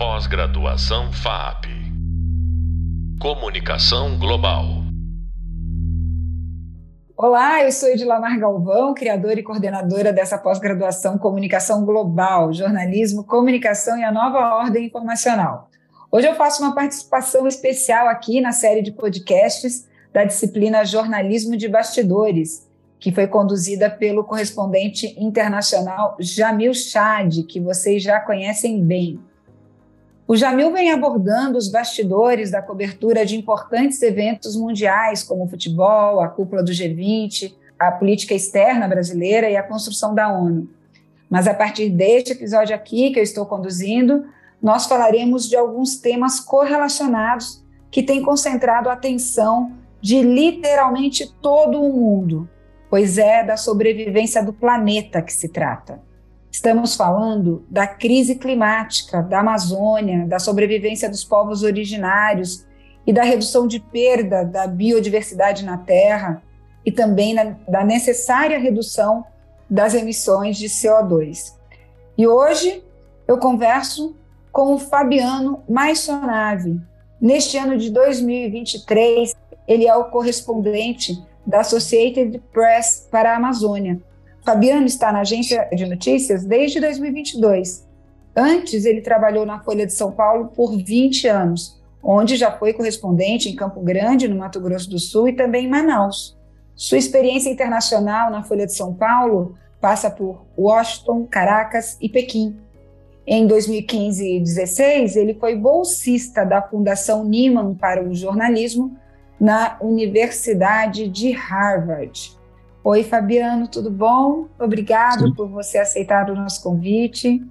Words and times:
Pós-graduação 0.00 1.12
FAP. 1.12 1.66
Comunicação 3.20 4.18
Global. 4.18 4.64
Olá, 7.14 7.62
eu 7.62 7.70
sou 7.70 7.86
Edilamar 7.90 8.40
Galvão, 8.40 8.94
criadora 8.94 9.38
e 9.38 9.42
coordenadora 9.42 10.10
dessa 10.10 10.38
pós-graduação 10.38 11.18
Comunicação 11.18 11.84
Global, 11.84 12.50
Jornalismo, 12.50 13.24
Comunicação 13.24 13.98
e 13.98 14.02
a 14.02 14.10
Nova 14.10 14.38
Ordem 14.54 14.86
Informacional. 14.86 15.68
Hoje 16.10 16.28
eu 16.28 16.34
faço 16.34 16.62
uma 16.62 16.74
participação 16.74 17.46
especial 17.46 18.08
aqui 18.08 18.40
na 18.40 18.52
série 18.52 18.80
de 18.80 18.92
podcasts 18.92 19.86
da 20.14 20.24
disciplina 20.24 20.82
Jornalismo 20.82 21.58
de 21.58 21.68
Bastidores, 21.68 22.66
que 22.98 23.12
foi 23.12 23.26
conduzida 23.26 23.90
pelo 23.90 24.24
correspondente 24.24 25.14
internacional 25.22 26.16
Jamil 26.18 26.72
Chad, 26.72 27.42
que 27.46 27.60
vocês 27.60 28.02
já 28.02 28.18
conhecem 28.18 28.82
bem. 28.82 29.20
O 30.30 30.36
Jamil 30.36 30.72
vem 30.72 30.92
abordando 30.92 31.58
os 31.58 31.66
bastidores 31.66 32.52
da 32.52 32.62
cobertura 32.62 33.26
de 33.26 33.36
importantes 33.36 34.00
eventos 34.00 34.54
mundiais, 34.54 35.24
como 35.24 35.42
o 35.42 35.48
futebol, 35.48 36.20
a 36.20 36.28
cúpula 36.28 36.62
do 36.62 36.70
G20, 36.70 37.52
a 37.76 37.90
política 37.90 38.32
externa 38.32 38.86
brasileira 38.86 39.50
e 39.50 39.56
a 39.56 39.62
construção 39.64 40.14
da 40.14 40.32
ONU. 40.32 40.70
Mas 41.28 41.48
a 41.48 41.54
partir 41.54 41.90
deste 41.90 42.30
episódio 42.30 42.76
aqui 42.76 43.10
que 43.10 43.18
eu 43.18 43.24
estou 43.24 43.44
conduzindo, 43.44 44.24
nós 44.62 44.86
falaremos 44.86 45.48
de 45.48 45.56
alguns 45.56 45.96
temas 45.96 46.38
correlacionados 46.38 47.64
que 47.90 48.00
têm 48.00 48.22
concentrado 48.22 48.88
a 48.88 48.92
atenção 48.92 49.72
de 50.00 50.22
literalmente 50.22 51.34
todo 51.42 51.82
o 51.82 51.92
mundo, 51.92 52.48
pois 52.88 53.18
é 53.18 53.42
da 53.42 53.56
sobrevivência 53.56 54.44
do 54.44 54.52
planeta 54.52 55.20
que 55.22 55.32
se 55.32 55.48
trata. 55.48 56.00
Estamos 56.50 56.96
falando 56.96 57.64
da 57.70 57.86
crise 57.86 58.34
climática, 58.34 59.22
da 59.22 59.40
Amazônia, 59.40 60.26
da 60.26 60.38
sobrevivência 60.38 61.08
dos 61.08 61.24
povos 61.24 61.62
originários 61.62 62.66
e 63.06 63.12
da 63.12 63.22
redução 63.22 63.66
de 63.66 63.78
perda 63.78 64.44
da 64.44 64.66
biodiversidade 64.66 65.64
na 65.64 65.78
Terra 65.78 66.42
e 66.84 66.90
também 66.90 67.34
na, 67.34 67.56
da 67.68 67.84
necessária 67.84 68.58
redução 68.58 69.24
das 69.68 69.94
emissões 69.94 70.56
de 70.56 70.66
CO2. 70.66 71.54
E 72.18 72.26
hoje 72.26 72.82
eu 73.28 73.38
converso 73.38 74.16
com 74.50 74.74
o 74.74 74.78
Fabiano 74.78 75.62
Maisonave. 75.68 76.80
Neste 77.20 77.56
ano 77.56 77.78
de 77.78 77.90
2023, 77.90 79.36
ele 79.68 79.86
é 79.86 79.94
o 79.94 80.06
correspondente 80.06 81.22
da 81.46 81.60
Associated 81.60 82.42
Press 82.52 83.06
para 83.10 83.32
a 83.32 83.36
Amazônia. 83.36 84.00
Fabiano 84.50 84.86
está 84.86 85.12
na 85.12 85.20
agência 85.20 85.68
de 85.72 85.86
notícias 85.86 86.44
desde 86.44 86.80
2022. 86.80 87.88
Antes, 88.34 88.84
ele 88.84 89.00
trabalhou 89.00 89.46
na 89.46 89.62
Folha 89.62 89.86
de 89.86 89.92
São 89.92 90.10
Paulo 90.10 90.48
por 90.48 90.76
20 90.76 91.28
anos, 91.28 91.80
onde 92.02 92.34
já 92.34 92.50
foi 92.50 92.72
correspondente 92.72 93.48
em 93.48 93.54
Campo 93.54 93.80
Grande, 93.80 94.26
no 94.26 94.34
Mato 94.34 94.60
Grosso 94.60 94.90
do 94.90 94.98
Sul, 94.98 95.28
e 95.28 95.34
também 95.34 95.66
em 95.66 95.70
Manaus. 95.70 96.36
Sua 96.74 96.98
experiência 96.98 97.48
internacional 97.48 98.28
na 98.28 98.42
Folha 98.42 98.66
de 98.66 98.74
São 98.74 98.92
Paulo 98.92 99.54
passa 99.80 100.10
por 100.10 100.44
Washington, 100.58 101.28
Caracas 101.30 101.96
e 102.00 102.08
Pequim. 102.08 102.56
Em 103.24 103.46
2015 103.46 104.24
e 104.24 104.38
2016, 104.40 105.14
ele 105.14 105.34
foi 105.34 105.54
bolsista 105.54 106.44
da 106.44 106.60
Fundação 106.60 107.24
Nieman 107.24 107.76
para 107.76 108.02
o 108.02 108.12
Jornalismo 108.12 108.96
na 109.38 109.76
Universidade 109.80 111.06
de 111.06 111.30
Harvard. 111.30 112.39
Oi, 112.82 113.04
Fabiano, 113.04 113.68
tudo 113.68 113.90
bom? 113.90 114.46
Obrigado 114.58 115.28
Sim. 115.28 115.34
por 115.34 115.48
você 115.48 115.76
aceitar 115.76 116.30
o 116.30 116.34
nosso 116.34 116.62
convite. 116.62 117.42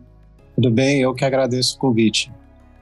Tudo 0.56 0.72
bem, 0.72 1.02
eu 1.02 1.14
que 1.14 1.24
agradeço 1.24 1.78
o 1.78 1.80
convite. 1.80 2.32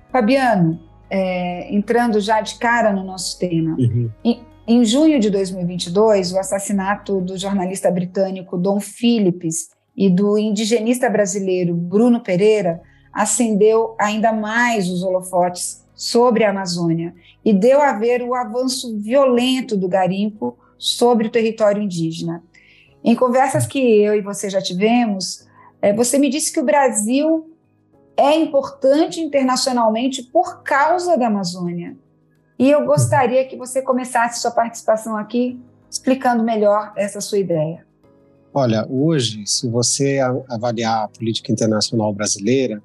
Fabiano, 0.10 0.80
é, 1.10 1.74
entrando 1.76 2.22
já 2.22 2.40
de 2.40 2.56
cara 2.56 2.94
no 2.94 3.04
nosso 3.04 3.38
tema, 3.38 3.76
uhum. 3.78 4.10
em, 4.24 4.40
em 4.66 4.86
junho 4.86 5.20
de 5.20 5.30
2022, 5.30 6.32
o 6.32 6.40
assassinato 6.40 7.20
do 7.20 7.38
jornalista 7.38 7.92
britânico 7.92 8.58
Dom 8.58 8.80
Phillips 8.80 9.70
e 9.96 10.10
do 10.10 10.38
indigenista 10.38 11.10
brasileiro 11.10 11.76
Bruno 11.76 12.22
Pereira 12.22 12.82
acendeu 13.12 13.94
ainda 14.00 14.32
mais 14.32 14.90
os 14.90 15.04
holofotes 15.04 15.86
sobre 15.94 16.46
a 16.46 16.52
Amazônia 16.52 17.14
e 17.44 17.52
deu 17.52 17.82
a 17.82 17.92
ver 17.94 18.22
o 18.22 18.34
avanço 18.34 18.98
violento 19.00 19.76
do 19.76 19.90
garimpo 19.90 20.58
sobre 20.78 21.28
o 21.28 21.32
território 21.32 21.82
indígena. 21.82 22.44
Em 23.04 23.16
conversas 23.16 23.66
que 23.66 23.80
eu 23.80 24.16
e 24.16 24.22
você 24.22 24.50
já 24.50 24.62
tivemos, 24.62 25.48
é, 25.82 25.94
você 25.94 26.18
me 26.18 26.30
disse 26.30 26.52
que 26.52 26.60
o 26.60 26.66
Brasil 26.66 27.52
é 28.16 28.36
importante 28.36 29.22
internacionalmente 29.22 30.24
por 30.24 30.64
causa 30.64 31.18
da 31.18 31.28
Amazônia. 31.28 31.96
E 32.58 32.70
eu 32.70 32.86
gostaria 32.86 33.46
que 33.46 33.56
você 33.56 33.82
começasse 33.82 34.42
sua 34.42 34.52
participação 34.52 35.16
aqui 35.16 35.60
explicando 35.90 36.44
melhor 36.44 36.92
essa 36.96 37.22
sua 37.22 37.38
ideia. 37.38 37.86
Olha, 38.54 38.88
hoje, 38.90 39.46
se 39.46 39.70
você 39.70 40.20
avaliar 40.50 41.04
a 41.04 41.08
política 41.08 41.52
internacional 41.52 42.12
brasileira, 42.12 42.82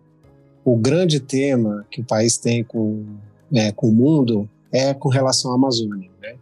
o 0.65 0.77
grande 0.77 1.19
tema 1.19 1.87
que 1.91 2.03
o 2.03 2.05
país 2.05 2.37
tem 2.37 2.63
com, 2.63 3.07
é, 3.53 3.73
com 3.73 3.89
o 3.89 3.93
mundo 3.93 4.49
é 4.71 4.93
com 4.93 5.09
relação 5.09 5.51
à 5.51 5.55
Amazônia. 5.55 6.11
Né? 6.21 6.37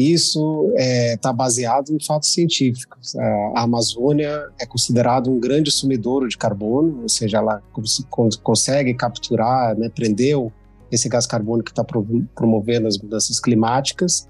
Isso 0.00 0.72
está 0.76 0.82
é, 0.82 1.16
tá 1.16 1.32
baseado 1.32 1.90
em 1.90 2.04
fatos 2.04 2.32
científicos. 2.32 3.14
A 3.54 3.62
Amazônia 3.62 4.48
é 4.60 4.66
considerada 4.66 5.30
um 5.30 5.38
grande 5.38 5.70
sumidouro 5.70 6.28
de 6.28 6.38
carbono, 6.38 7.02
ou 7.02 7.08
seja, 7.08 7.38
ela 7.38 7.62
consegue 8.42 8.94
capturar, 8.94 9.76
né, 9.76 9.88
prendeu 9.88 10.52
esse 10.90 11.08
gás 11.08 11.26
carbônico 11.26 11.66
que 11.66 11.72
está 11.72 11.84
promovendo 12.34 12.88
as 12.88 12.98
mudanças 12.98 13.38
climáticas 13.38 14.28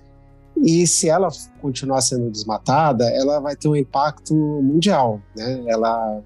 e 0.63 0.87
se 0.87 1.09
ela 1.09 1.29
continuar 1.61 2.01
sendo 2.03 2.31
desmatada, 2.31 3.05
ela 3.11 3.41
vai 3.41 3.57
ter 3.57 3.69
um 3.69 3.77
impacto 3.77 4.35
mundial, 4.35 5.21
né? 5.35 5.65
Ela 5.67 6.23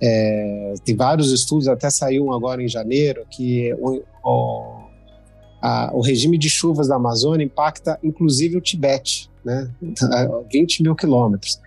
é, 0.00 0.74
tem 0.84 0.94
vários 0.94 1.32
estudos, 1.32 1.66
até 1.66 1.90
saiu 1.90 2.26
um 2.26 2.32
agora 2.32 2.62
em 2.62 2.68
janeiro, 2.68 3.26
que 3.28 3.74
o, 3.74 4.02
o, 4.22 4.83
a, 5.64 5.90
o 5.94 6.02
regime 6.02 6.36
de 6.36 6.50
chuvas 6.50 6.88
da 6.88 6.96
Amazônia 6.96 7.42
impacta 7.42 7.98
inclusive 8.02 8.58
o 8.58 8.60
Tibete, 8.60 9.30
né? 9.42 9.70
20 10.52 10.82
mil 10.82 10.94
quilômetros. 10.94 11.58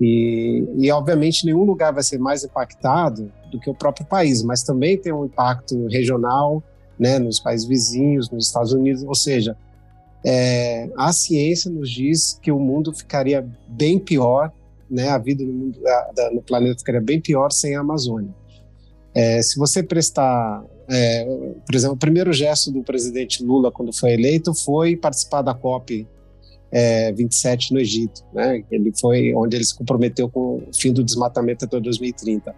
E, 0.00 0.66
e, 0.76 0.90
obviamente, 0.90 1.46
nenhum 1.46 1.62
lugar 1.62 1.92
vai 1.92 2.02
ser 2.02 2.18
mais 2.18 2.42
impactado 2.42 3.30
do 3.52 3.60
que 3.60 3.70
o 3.70 3.74
próprio 3.74 4.04
país, 4.04 4.42
mas 4.42 4.64
também 4.64 4.98
tem 4.98 5.12
um 5.12 5.24
impacto 5.24 5.86
regional, 5.86 6.60
né, 6.98 7.20
nos 7.20 7.38
países 7.38 7.64
vizinhos, 7.64 8.28
nos 8.28 8.46
Estados 8.46 8.72
Unidos, 8.72 9.04
ou 9.04 9.14
seja, 9.14 9.56
é, 10.26 10.90
a 10.96 11.12
ciência 11.12 11.70
nos 11.70 11.88
diz 11.88 12.38
que 12.42 12.50
o 12.50 12.58
mundo 12.58 12.92
ficaria 12.92 13.46
bem 13.68 14.00
pior, 14.00 14.52
né, 14.90 15.10
a 15.10 15.18
vida 15.18 15.44
no, 15.44 15.52
mundo, 15.52 15.78
a, 15.86 16.30
no 16.32 16.42
planeta 16.42 16.78
ficaria 16.78 17.00
bem 17.00 17.20
pior 17.20 17.52
sem 17.52 17.76
a 17.76 17.80
Amazônia. 17.80 18.34
É, 19.14 19.40
se 19.42 19.56
você 19.56 19.80
prestar, 19.80 20.64
é, 20.88 21.24
por 21.66 21.74
exemplo, 21.74 21.96
o 21.96 21.98
primeiro 21.98 22.32
gesto 22.32 22.70
do 22.70 22.82
presidente 22.82 23.42
Lula 23.42 23.72
quando 23.72 23.92
foi 23.92 24.12
eleito 24.12 24.54
foi 24.54 24.96
participar 24.96 25.42
da 25.42 25.54
COP 25.54 26.06
27 27.14 27.70
é, 27.70 27.74
no 27.74 27.80
Egito, 27.80 28.24
né? 28.32 28.64
Ele 28.70 28.92
foi 29.00 29.32
onde 29.34 29.56
ele 29.56 29.64
se 29.64 29.74
comprometeu 29.74 30.28
com 30.28 30.56
o 30.56 30.68
fim 30.74 30.92
do 30.92 31.04
desmatamento 31.04 31.64
até 31.64 31.78
2030. 31.78 32.54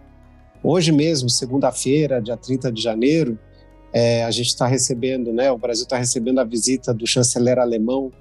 Hoje 0.63 0.91
mesmo, 0.91 1.29
segunda-feira, 1.29 2.21
dia 2.21 2.35
30 2.35 2.71
de 2.71 2.81
janeiro, 2.81 3.37
é, 3.93 4.23
a 4.23 4.31
gente 4.31 4.47
está 4.47 4.65
recebendo, 4.65 5.31
né? 5.31 5.51
O 5.51 5.57
Brasil 5.57 5.83
está 5.83 5.97
recebendo 5.97 6.39
a 6.39 6.43
visita 6.43 6.93
do 6.93 7.05
chanceler 7.05 7.59
alemão 7.59 8.11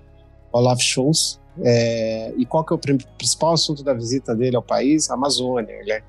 Olaf 0.53 0.81
Scholz. 0.81 1.41
É, 1.63 2.35
e 2.37 2.45
qual 2.45 2.63
que 2.63 2.75
é 2.75 2.77
o 2.77 2.79
principal 3.17 3.55
assunto 3.55 3.83
da 3.83 3.95
visita 3.95 4.35
dele 4.35 4.57
ao 4.57 4.63
país? 4.63 5.11
A 5.11 5.15
Amazônia. 5.15 5.73
Ele 5.73 6.03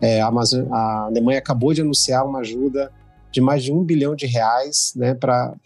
é, 0.00 0.20
a, 0.20 0.28
Amazônia, 0.28 0.68
a 0.72 1.06
Alemanha 1.06 1.40
acabou 1.40 1.74
de 1.74 1.80
anunciar 1.80 2.24
uma 2.24 2.38
ajuda 2.38 2.92
de 3.32 3.40
mais 3.40 3.64
de 3.64 3.72
um 3.72 3.82
bilhão 3.82 4.14
de 4.14 4.26
reais 4.26 4.92
né, 4.94 5.14
para 5.14 5.56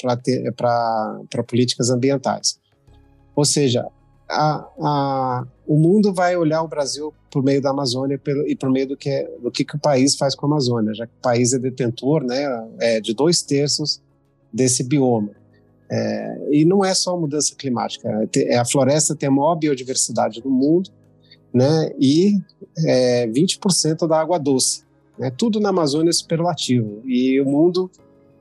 políticas 1.46 1.90
ambientais. 1.90 2.58
Ou 3.34 3.44
seja, 3.44 3.86
a, 4.28 4.66
a, 4.80 5.46
o 5.66 5.76
mundo 5.76 6.14
vai 6.14 6.36
olhar 6.36 6.62
o 6.62 6.68
Brasil 6.68 7.12
por 7.30 7.42
meio 7.42 7.60
da 7.60 7.70
Amazônia 7.70 8.18
pelo, 8.18 8.46
e 8.48 8.56
por 8.56 8.70
meio 8.70 8.88
do 8.88 8.96
que, 8.96 9.28
do 9.42 9.50
que, 9.50 9.64
que 9.64 9.76
o 9.76 9.80
país 9.80 10.16
faz 10.16 10.34
com 10.34 10.46
a 10.46 10.48
Amazônia, 10.48 10.94
já 10.94 11.06
que 11.06 11.12
o 11.12 11.22
país 11.22 11.52
é 11.52 11.58
detentor 11.58 12.24
né, 12.24 12.68
é, 12.80 13.00
de 13.00 13.12
dois 13.12 13.42
terços 13.42 14.00
desse 14.52 14.82
bioma. 14.82 15.32
É, 15.90 16.48
e 16.50 16.64
não 16.64 16.84
é 16.84 16.94
só 16.94 17.16
mudança 17.16 17.54
climática, 17.54 18.08
é, 18.36 18.56
a 18.56 18.64
floresta 18.64 19.14
tem 19.14 19.28
a 19.28 19.32
maior 19.32 19.54
biodiversidade 19.54 20.40
do 20.40 20.50
mundo 20.50 20.90
né, 21.54 21.92
e 21.98 22.40
é, 22.84 23.26
20% 23.28 24.06
da 24.08 24.18
água 24.18 24.38
doce. 24.38 24.85
Né, 25.18 25.30
tudo 25.30 25.60
na 25.60 25.70
Amazônia 25.70 26.10
é 26.10 26.12
superlativo 26.12 27.00
e 27.04 27.40
o 27.40 27.44
mundo 27.44 27.90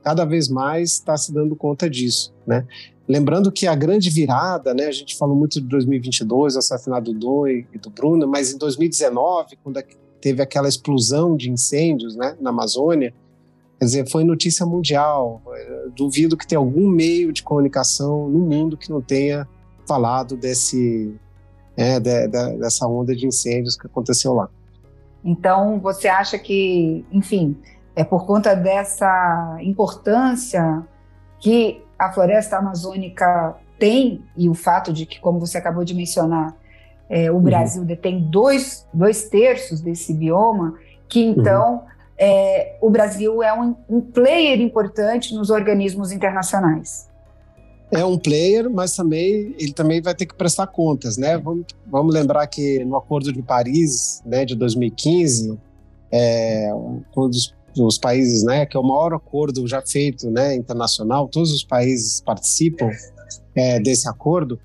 cada 0.04 0.25
vez 0.25 0.50
mais 0.50 0.94
está 0.94 1.18
se 1.18 1.33
dando 1.33 1.56
conta 1.56 1.89
disso. 1.89 2.33
Né? 2.45 2.66
Lembrando 3.07 3.51
que 3.51 3.66
a 3.66 3.74
grande 3.74 4.10
virada, 4.10 4.74
né, 4.74 4.86
a 4.86 4.92
gente 4.92 5.18
falou 5.18 5.36
muito 5.36 5.62
de 5.62 5.68
2022, 5.68 6.56
o 6.56 6.60
assassinato 6.60 7.13
do 7.13 7.19
Dom 7.19 7.48
e 7.48 7.66
do 7.81 7.89
Bruno, 7.89 8.27
mas 8.27 8.54
em 8.54 8.57
2019, 8.57 9.57
quando 9.63 9.81
teve 10.19 10.42
aquela 10.42 10.68
explosão 10.68 11.36
de 11.36 11.50
incêndios 11.50 12.16
né, 12.16 12.36
na 12.39 12.50
Amazônia, 12.50 13.13
Quer 13.80 13.86
dizer, 13.86 14.10
foi 14.10 14.24
notícia 14.24 14.66
mundial. 14.66 15.42
Duvido 15.95 16.38
que 16.38 16.48
tenha 16.48 16.60
algum 16.60 16.88
meio 16.88 17.33
de 17.33 17.44
comunicação 17.44 18.30
no 18.30 18.39
mundo 18.39 18.77
que 18.77 18.89
não 18.89 19.01
tenha 19.01 19.48
falado 19.88 20.38
desse, 20.38 21.13
é, 21.75 22.00
de, 22.00 22.27
de, 22.27 22.57
dessa 22.57 22.88
onda 22.88 23.16
de 23.16 23.27
incêndios 23.27 23.75
que 23.75 23.86
aconteceu 23.86 24.33
lá. 24.33 24.50
Então, 25.25 25.80
você 25.80 26.07
acha 26.07 26.38
que, 26.38 27.04
enfim, 27.12 27.57
é 27.95 28.04
por 28.04 28.27
conta 28.27 28.56
dessa 28.56 29.57
importância 29.62 30.83
que 31.39 31.83
a 31.98 32.12
floresta 32.12 32.57
amazônica 32.57 33.56
tem 33.80 34.24
e 34.38 34.48
o 34.48 34.54
fato 34.54 34.94
de 34.94 35.07
que, 35.07 35.19
como 35.19 35.39
você 35.39 35.57
acabou 35.57 35.83
de 35.83 35.95
mencionar, 35.95 36.56
é, 37.10 37.31
o 37.31 37.36
uhum. 37.36 37.42
Brasil 37.42 37.83
detém 37.83 38.22
dois, 38.30 38.88
dois 38.94 39.27
terços 39.27 39.81
desse 39.81 40.13
bioma, 40.13 40.75
que 41.10 41.24
então 41.25 41.74
uhum. 41.74 41.81
é, 42.18 42.77
o 42.80 42.89
Brasil 42.92 43.42
é 43.42 43.51
um, 43.51 43.75
um 43.89 44.01
player 44.01 44.62
importante 44.62 45.33
nos 45.33 45.50
organismos 45.50 46.12
internacionais 46.12 47.10
é 47.91 48.03
um 48.03 48.17
player, 48.17 48.69
mas 48.69 48.95
também 48.95 49.55
ele 49.59 49.73
também 49.73 50.01
vai 50.01 50.15
ter 50.15 50.25
que 50.25 50.35
prestar 50.35 50.67
contas, 50.67 51.17
né? 51.17 51.37
Vamos, 51.37 51.65
vamos 51.85 52.13
lembrar 52.13 52.47
que 52.47 52.83
no 52.83 52.95
Acordo 52.95 53.31
de 53.31 53.41
Paris, 53.41 54.21
né, 54.25 54.43
de 54.45 54.55
2015, 54.55 55.57
é, 56.11 56.71
um 56.73 57.29
dos, 57.29 57.53
dos, 57.75 57.97
países, 57.97 58.43
né, 58.43 58.65
que 58.65 58.75
é 58.75 58.79
o 58.79 58.83
maior 58.83 59.13
acordo 59.13 59.67
já 59.67 59.81
feito, 59.81 60.29
né, 60.29 60.55
internacional, 60.55 61.27
todos 61.27 61.51
os 61.51 61.63
países 61.63 62.21
participam 62.21 62.89
é, 63.55 63.79
desse 63.79 64.09
acordo. 64.09 64.59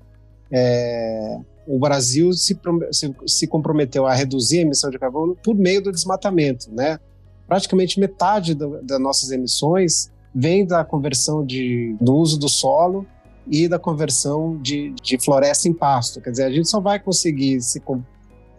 É, 0.51 1.37
o 1.67 1.79
Brasil 1.79 2.33
se, 2.33 2.59
se, 2.91 3.15
se 3.27 3.47
comprometeu 3.47 4.05
a 4.05 4.13
reduzir 4.13 4.59
a 4.59 4.61
emissão 4.61 4.89
de 4.89 4.99
carbono 4.99 5.37
por 5.41 5.55
meio 5.55 5.81
do 5.81 5.91
desmatamento, 5.91 6.69
né? 6.73 6.99
Praticamente 7.47 7.99
metade 7.99 8.53
do, 8.53 8.81
das 8.81 8.99
nossas 8.99 9.31
emissões 9.31 10.10
vem 10.33 10.65
da 10.65 10.83
conversão 10.83 11.45
de, 11.45 11.95
do 11.99 12.15
uso 12.15 12.39
do 12.39 12.49
solo 12.49 13.05
e 13.47 13.67
da 13.67 13.79
conversão 13.79 14.57
de, 14.61 14.93
de 15.01 15.17
floresta 15.17 15.67
em 15.67 15.73
pasto. 15.73 16.21
Quer 16.21 16.31
dizer, 16.31 16.43
a 16.45 16.51
gente 16.51 16.69
só 16.69 16.79
vai 16.79 16.99
conseguir 16.99 17.59
se, 17.61 17.81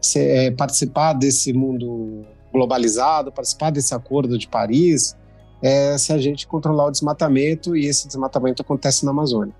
se 0.00 0.18
é, 0.18 0.50
participar 0.50 1.14
desse 1.14 1.52
mundo 1.52 2.24
globalizado, 2.52 3.32
participar 3.32 3.70
desse 3.70 3.94
acordo 3.94 4.36
de 4.36 4.46
Paris, 4.46 5.16
é, 5.62 5.96
se 5.96 6.12
a 6.12 6.18
gente 6.18 6.46
controlar 6.46 6.86
o 6.86 6.90
desmatamento 6.90 7.76
e 7.76 7.86
esse 7.86 8.06
desmatamento 8.06 8.60
acontece 8.62 9.04
na 9.04 9.10
Amazônia. 9.10 9.54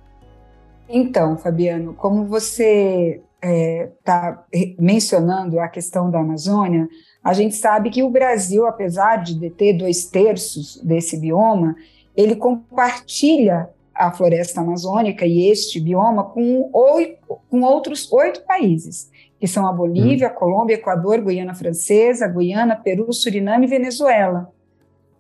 Então, 0.89 1.39
Fabiano, 1.39 1.95
como 1.95 2.27
você 2.27 3.23
está 3.41 4.45
é, 4.53 4.75
mencionando 4.79 5.59
a 5.59 5.69
questão 5.69 6.11
da 6.11 6.21
Amazônia, 6.21 6.87
a 7.25 7.33
gente 7.33 7.55
sabe 7.55 7.91
que 7.91 8.03
o 8.03 8.11
Brasil, 8.11 8.67
apesar 8.67 9.17
de 9.17 9.35
deter 9.35 9.77
dois 9.77 10.05
terços 10.07 10.81
desse 10.85 11.17
bioma, 11.17 11.75
ele 12.17 12.37
compartilha 12.37 13.69
a 13.95 14.11
floresta 14.11 14.61
amazônica 14.61 15.25
e 15.27 15.49
este 15.49 15.79
bioma 15.79 16.25
com, 16.25 16.71
oito, 16.73 17.39
com 17.51 17.63
outros 17.63 18.11
oito 18.13 18.43
países, 18.43 19.11
que 19.39 19.47
são 19.47 19.67
a 19.67 19.73
Bolívia, 19.73 20.29
uhum. 20.29 20.35
Colômbia, 20.35 20.75
Equador, 20.75 21.21
Guiana 21.21 21.55
Francesa, 21.55 22.27
Guiana, 22.29 22.77
Peru, 22.77 23.13
Suriname 23.13 23.67
e 23.67 23.71
Venezuela. 23.71 24.51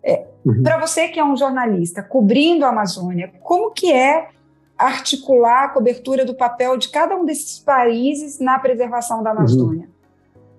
É, 0.02 0.26
uhum. 0.44 0.62
Para 0.62 0.78
você 0.78 1.08
que 1.08 1.20
é 1.20 1.24
um 1.24 1.36
jornalista 1.36 2.02
cobrindo 2.02 2.64
a 2.64 2.70
Amazônia, 2.70 3.32
como 3.42 3.70
que 3.70 3.92
é 3.92 4.28
articular 4.76 5.64
a 5.64 5.68
cobertura 5.68 6.24
do 6.24 6.34
papel 6.34 6.76
de 6.76 6.88
cada 6.88 7.14
um 7.14 7.24
desses 7.24 7.58
países 7.60 8.40
na 8.40 8.58
preservação 8.58 9.22
da 9.22 9.30
uhum. 9.30 9.38
Amazônia? 9.38 9.86
Uhum. 9.86 10.01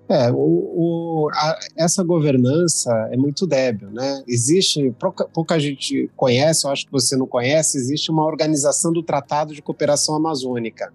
É, 0.08 0.30
o, 0.30 0.36
o, 0.36 1.30
a, 1.32 1.58
essa 1.76 2.04
governança 2.04 2.92
é 3.10 3.16
muito 3.16 3.46
débil, 3.46 3.90
né? 3.90 4.22
Existe, 4.28 4.94
pouca, 5.32 5.58
gente 5.58 6.10
conhece, 6.14 6.66
eu 6.66 6.70
acho 6.70 6.84
que 6.84 6.92
você 6.92 7.16
não 7.16 7.26
conhece, 7.26 7.78
existe 7.78 8.10
uma 8.10 8.24
organização 8.24 8.92
do 8.92 9.02
Tratado 9.02 9.54
de 9.54 9.62
Cooperação 9.62 10.14
Amazônica, 10.14 10.92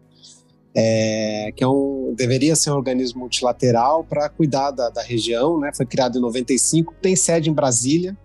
é, 0.75 1.51
que 1.56 1.63
é 1.63 1.67
um, 1.67 2.13
deveria 2.15 2.56
ser 2.56 2.69
um 2.69 2.75
organismo 2.75 3.21
multilateral 3.21 4.03
para 4.03 4.29
cuidar 4.29 4.69
da, 4.69 4.89
da, 4.89 5.01
região, 5.01 5.59
né? 5.59 5.71
Foi 5.75 5.88
criado 5.88 6.19
em 6.19 6.21
95, 6.21 6.94
tem 7.01 7.15
sede 7.15 7.50
em 7.50 7.53
Brasília, 7.53 8.15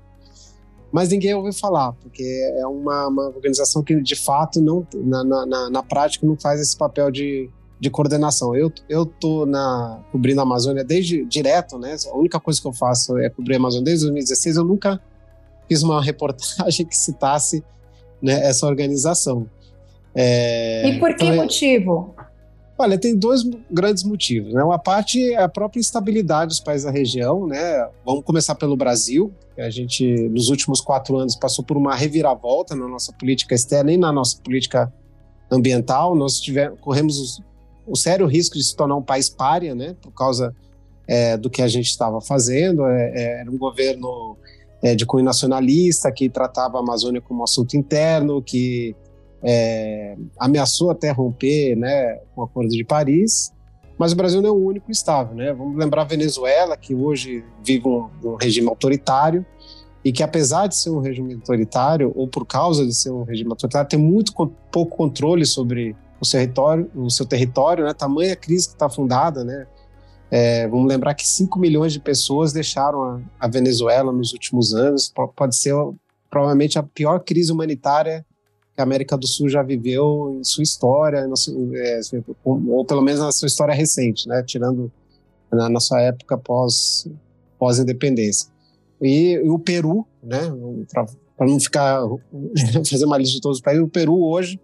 mas 0.92 1.08
ninguém 1.08 1.34
ouviu 1.34 1.54
falar, 1.54 1.92
porque 1.94 2.22
é 2.58 2.66
uma, 2.66 3.08
uma 3.08 3.28
organização 3.28 3.82
que 3.82 3.98
de 4.02 4.16
fato 4.16 4.60
não, 4.60 4.86
na, 4.94 5.24
na, 5.24 5.70
na 5.70 5.82
prática 5.82 6.26
não 6.26 6.36
faz 6.36 6.60
esse 6.60 6.76
papel 6.76 7.10
de 7.10 7.48
de 7.84 7.90
coordenação. 7.90 8.56
Eu, 8.56 8.72
eu 8.88 9.04
tô 9.04 9.44
na, 9.44 10.00
cobrindo 10.10 10.40
a 10.40 10.42
Amazônia 10.42 10.82
desde 10.82 11.24
direto, 11.26 11.78
né? 11.78 11.94
A 12.10 12.16
única 12.16 12.40
coisa 12.40 12.60
que 12.60 12.66
eu 12.66 12.72
faço 12.72 13.18
é 13.18 13.28
cobrir 13.28 13.54
a 13.54 13.58
Amazônia 13.58 13.84
desde 13.84 14.06
2016. 14.06 14.56
Eu 14.56 14.64
nunca 14.64 14.98
fiz 15.68 15.82
uma 15.82 16.00
reportagem 16.02 16.86
que 16.86 16.96
citasse 16.96 17.62
né, 18.22 18.46
essa 18.46 18.66
organização. 18.66 19.46
É, 20.14 20.88
e 20.88 20.98
por 20.98 21.14
que 21.14 21.24
então, 21.24 21.34
é 21.34 21.42
motivo? 21.42 22.14
Olha, 22.78 22.98
tem 22.98 23.14
dois 23.14 23.42
grandes 23.70 24.02
motivos. 24.02 24.54
Né? 24.54 24.64
Uma 24.64 24.78
parte 24.78 25.32
é 25.34 25.42
a 25.42 25.48
própria 25.48 25.78
instabilidade 25.78 26.48
dos 26.48 26.60
países 26.60 26.86
da 26.86 26.90
região. 26.90 27.46
Né? 27.46 27.86
Vamos 28.04 28.24
começar 28.24 28.54
pelo 28.54 28.76
Brasil. 28.76 29.30
A 29.58 29.68
gente, 29.68 30.06
nos 30.30 30.48
últimos 30.48 30.80
quatro 30.80 31.18
anos, 31.18 31.36
passou 31.36 31.62
por 31.62 31.76
uma 31.76 31.94
reviravolta 31.94 32.74
na 32.74 32.88
nossa 32.88 33.12
política 33.12 33.54
externa 33.54 33.92
e 33.92 33.98
na 33.98 34.10
nossa 34.10 34.38
política 34.42 34.90
ambiental. 35.50 36.14
Nós 36.14 36.40
tivemos, 36.40 36.78
corremos 36.80 37.42
o 37.86 37.96
sério 37.96 38.26
risco 38.26 38.56
de 38.56 38.64
se 38.64 38.74
tornar 38.74 38.96
um 38.96 39.02
país 39.02 39.28
párea, 39.28 39.74
né, 39.74 39.94
por 40.00 40.12
causa 40.12 40.54
é, 41.06 41.36
do 41.36 41.50
que 41.50 41.62
a 41.62 41.68
gente 41.68 41.86
estava 41.86 42.20
fazendo. 42.20 42.84
É, 42.86 43.12
é, 43.14 43.40
era 43.40 43.50
um 43.50 43.58
governo 43.58 44.36
é, 44.82 44.94
de 44.94 45.04
cunho 45.06 45.24
nacionalista 45.24 46.10
que 46.10 46.28
tratava 46.28 46.78
a 46.78 46.80
Amazônia 46.80 47.20
como 47.20 47.40
um 47.40 47.44
assunto 47.44 47.74
interno, 47.74 48.42
que 48.42 48.94
é, 49.42 50.16
ameaçou 50.38 50.90
até 50.90 51.10
romper 51.10 51.76
né, 51.76 52.20
o 52.34 52.42
Acordo 52.42 52.70
de 52.70 52.84
Paris. 52.84 53.52
Mas 53.96 54.12
o 54.12 54.16
Brasil 54.16 54.42
não 54.42 54.48
é 54.48 54.52
o 54.52 54.56
único 54.56 54.90
estável, 54.90 55.36
né? 55.36 55.52
Vamos 55.52 55.76
lembrar 55.78 56.02
a 56.02 56.04
Venezuela, 56.04 56.76
que 56.76 56.92
hoje 56.92 57.44
vive 57.62 57.86
um, 57.86 58.08
um 58.24 58.34
regime 58.34 58.68
autoritário 58.68 59.46
e 60.04 60.12
que 60.12 60.22
apesar 60.22 60.66
de 60.66 60.76
ser 60.76 60.90
um 60.90 61.00
regime 61.00 61.34
autoritário, 61.34 62.12
ou 62.14 62.26
por 62.26 62.44
causa 62.44 62.84
de 62.84 62.92
ser 62.92 63.10
um 63.10 63.22
regime 63.22 63.50
autoritário, 63.50 63.88
tem 63.88 63.98
muito 63.98 64.34
pouco 64.70 64.96
controle 64.96 65.46
sobre 65.46 65.96
o 66.24 66.26
seu 66.26 66.40
território, 66.40 66.90
o 66.94 67.10
seu 67.10 67.26
território, 67.26 67.84
né? 67.84 67.92
Tamanha 67.92 68.34
crise 68.34 68.68
que 68.68 68.74
está 68.74 68.88
fundada, 68.88 69.44
né? 69.44 69.66
É, 70.30 70.66
vamos 70.66 70.88
lembrar 70.88 71.14
que 71.14 71.26
5 71.26 71.58
milhões 71.58 71.92
de 71.92 72.00
pessoas 72.00 72.52
deixaram 72.52 73.02
a, 73.04 73.20
a, 73.38 73.46
Venezuela 73.46 74.10
nos 74.10 74.32
últimos 74.32 74.74
anos. 74.74 75.12
Pode 75.36 75.54
ser 75.54 75.74
provavelmente 76.30 76.78
a 76.78 76.82
pior 76.82 77.20
crise 77.20 77.52
humanitária 77.52 78.24
que 78.74 78.80
a 78.80 78.84
América 78.84 79.16
do 79.16 79.26
Sul 79.28 79.48
já 79.48 79.62
viveu 79.62 80.36
em 80.40 80.42
sua 80.42 80.64
história, 80.64 81.28
é, 81.74 82.00
ou 82.44 82.84
pelo 82.84 83.02
menos 83.02 83.20
na 83.20 83.30
sua 83.30 83.46
história 83.46 83.74
recente, 83.74 84.26
né? 84.26 84.42
Tirando 84.42 84.90
na, 85.52 85.78
sua 85.78 86.00
época 86.00 86.36
pós 86.36 87.06
pós 87.58 87.78
independência. 87.78 88.48
E, 89.00 89.34
e 89.34 89.48
o 89.48 89.58
Peru, 89.58 90.04
né? 90.22 90.40
Para 91.36 91.46
não 91.46 91.60
ficar 91.60 92.00
fazer 92.90 93.04
uma 93.04 93.18
lista 93.18 93.34
de 93.34 93.40
todos 93.40 93.58
os 93.58 93.62
países, 93.62 93.84
o 93.84 93.88
Peru 93.88 94.20
hoje 94.24 94.58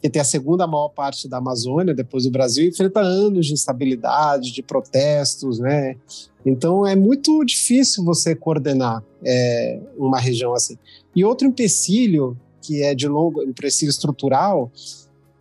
que 0.00 0.10
tem 0.10 0.20
a 0.20 0.24
segunda 0.24 0.66
maior 0.66 0.88
parte 0.88 1.28
da 1.28 1.38
Amazônia, 1.38 1.94
depois 1.94 2.24
do 2.24 2.30
Brasil, 2.30 2.68
enfrenta 2.68 3.00
anos 3.00 3.46
de 3.46 3.52
instabilidade, 3.52 4.52
de 4.52 4.62
protestos, 4.62 5.58
né? 5.58 5.96
Então 6.44 6.86
é 6.86 6.94
muito 6.94 7.44
difícil 7.44 8.04
você 8.04 8.34
coordenar 8.34 9.02
é, 9.24 9.80
uma 9.96 10.20
região 10.20 10.54
assim. 10.54 10.76
E 11.14 11.24
outro 11.24 11.48
empecilho, 11.48 12.36
que 12.60 12.82
é 12.82 12.94
de 12.94 13.08
longo, 13.08 13.42
empecilho 13.42 13.90
estrutural, 13.90 14.70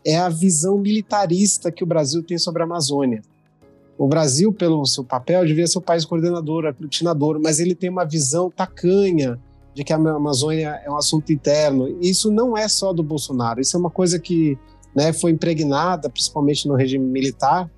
é 0.06 0.18
a 0.18 0.30
visão 0.30 0.78
militarista 0.78 1.72
que 1.72 1.84
o 1.84 1.88
Brasil 1.88 2.24
tem 2.24 2.38
sobre 2.38 2.62
a 2.62 2.66
Amazônia. 2.66 3.22
O 3.98 4.08
Brasil, 4.08 4.52
pelo 4.52 4.86
seu 4.86 5.04
papel, 5.04 5.46
devia 5.46 5.66
ser 5.68 5.78
o 5.78 5.82
país 5.82 6.06
coordenador, 6.06 6.66
aglutinador, 6.66 7.40
mas 7.42 7.60
ele 7.60 7.74
tem 7.74 7.90
uma 7.90 8.04
visão 8.04 8.52
tacanha 8.52 9.40
de 9.76 9.84
que 9.84 9.92
a 9.92 9.98
Amazônia 9.98 10.82
é 10.86 10.90
um 10.90 10.96
assunto 10.96 11.34
interno. 11.34 11.98
Isso 12.02 12.32
não 12.32 12.58
é 12.58 12.66
só 12.70 12.94
do 12.94 13.04
Bolsonaro, 13.04 13.60
isso 13.60 13.76
é 13.76 13.80
uma 13.80 13.92
coisa 13.92 14.18
que 14.18 14.58
né, 14.96 15.12
foi 15.12 15.32
impregnada, 15.32 16.10
principalmente 16.10 16.66
no 16.66 16.76
regime 16.76 17.06
militar, 17.06 17.70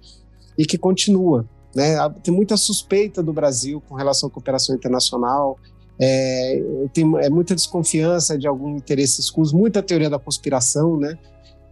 e 0.55 0.63
que 0.63 0.77
continua. 0.77 1.43
Né? 1.75 1.97
Tem 2.21 2.31
muita 2.31 2.55
suspeita 2.55 3.23
do 3.23 3.33
Brasil 3.33 3.81
com 3.89 3.95
relação 3.95 4.29
à 4.29 4.31
cooperação 4.31 4.75
internacional, 4.75 5.57
é, 5.99 6.61
tem 6.93 7.03
é 7.17 7.29
muita 7.29 7.55
desconfiança 7.55 8.37
de 8.37 8.47
algum 8.47 8.77
interesse 8.77 9.19
escuso, 9.19 9.57
muita 9.57 9.81
teoria 9.81 10.11
da 10.11 10.19
conspiração, 10.19 10.95
né? 10.95 11.17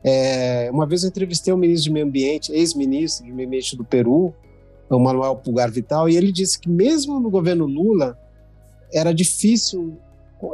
É, 0.03 0.70
uma 0.74 0.88
vez 0.88 1.03
eu 1.03 1.10
entrevistei 1.10 1.53
o 1.53 1.58
ministro 1.58 1.86
de 1.86 1.91
Meio 1.91 2.08
Ambiente, 2.08 2.51
ex-ministro 2.51 3.24
de 3.24 3.32
Meio 3.32 3.48
Ambiente 3.48 3.75
do 3.75 3.84
Peru, 3.84 4.34
o 4.89 5.00
Manuel 5.00 5.36
Pulgar 5.36 5.72
Vital, 5.72 6.10
e 6.10 6.17
ele 6.17 6.32
disse 6.32 6.60
que 6.60 6.70
mesmo 6.70 7.20
no 7.20 7.29
governo 7.29 7.65
Lula 7.65 8.17
era 8.91 9.13
difícil 9.13 9.98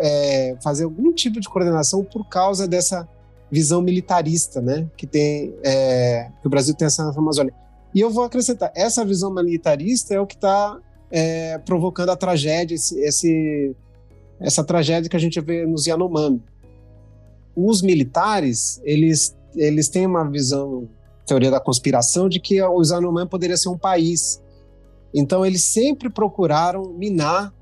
é, 0.02 0.56
fazer 0.64 0.84
algum 0.84 1.14
tipo 1.14 1.40
de 1.40 1.50
coordenação 1.50 2.04
por 2.04 2.28
causa 2.28 2.68
dessa 2.68 3.08
visão 3.52 3.82
militarista, 3.82 4.62
né, 4.62 4.88
que 4.96 5.06
tem 5.06 5.54
é, 5.64 6.30
que 6.42 6.48
o 6.48 6.50
Brasil 6.50 6.74
tem 6.74 6.86
essa 6.86 7.04
Amazônia. 7.10 7.54
E 7.94 8.00
eu 8.00 8.10
vou 8.10 8.24
acrescentar, 8.24 8.72
essa 8.74 9.04
visão 9.04 9.34
militarista 9.34 10.14
é 10.14 10.20
o 10.20 10.26
que 10.26 10.36
está 10.36 10.80
é, 11.12 11.58
provocando 11.60 12.10
a 12.10 12.16
tragédia, 12.16 12.76
esse, 12.76 12.98
esse 13.02 13.76
essa 14.42 14.64
tragédia 14.64 15.10
que 15.10 15.16
a 15.16 15.20
gente 15.20 15.40
vê 15.40 15.66
nos 15.66 15.86
Yanomami. 15.86 16.42
Os 17.56 17.82
militares, 17.82 18.82
eles, 18.84 19.38
eles 19.56 19.88
têm 19.88 20.08
uma 20.08 20.28
visão, 20.28 20.90
teoria 21.28 21.52
da 21.52 21.60
conspiração, 21.60 22.28
de 22.28 22.40
que 22.40 22.62
os 22.62 22.90
Yanomami 22.90 23.30
poderia 23.30 23.56
ser 23.56 23.70
um 23.70 23.78
país. 23.78 24.42
Então, 25.14 25.46
eles 25.46 25.64
sempre 25.64 26.10
procuraram 26.10 26.94
minar 26.94 27.54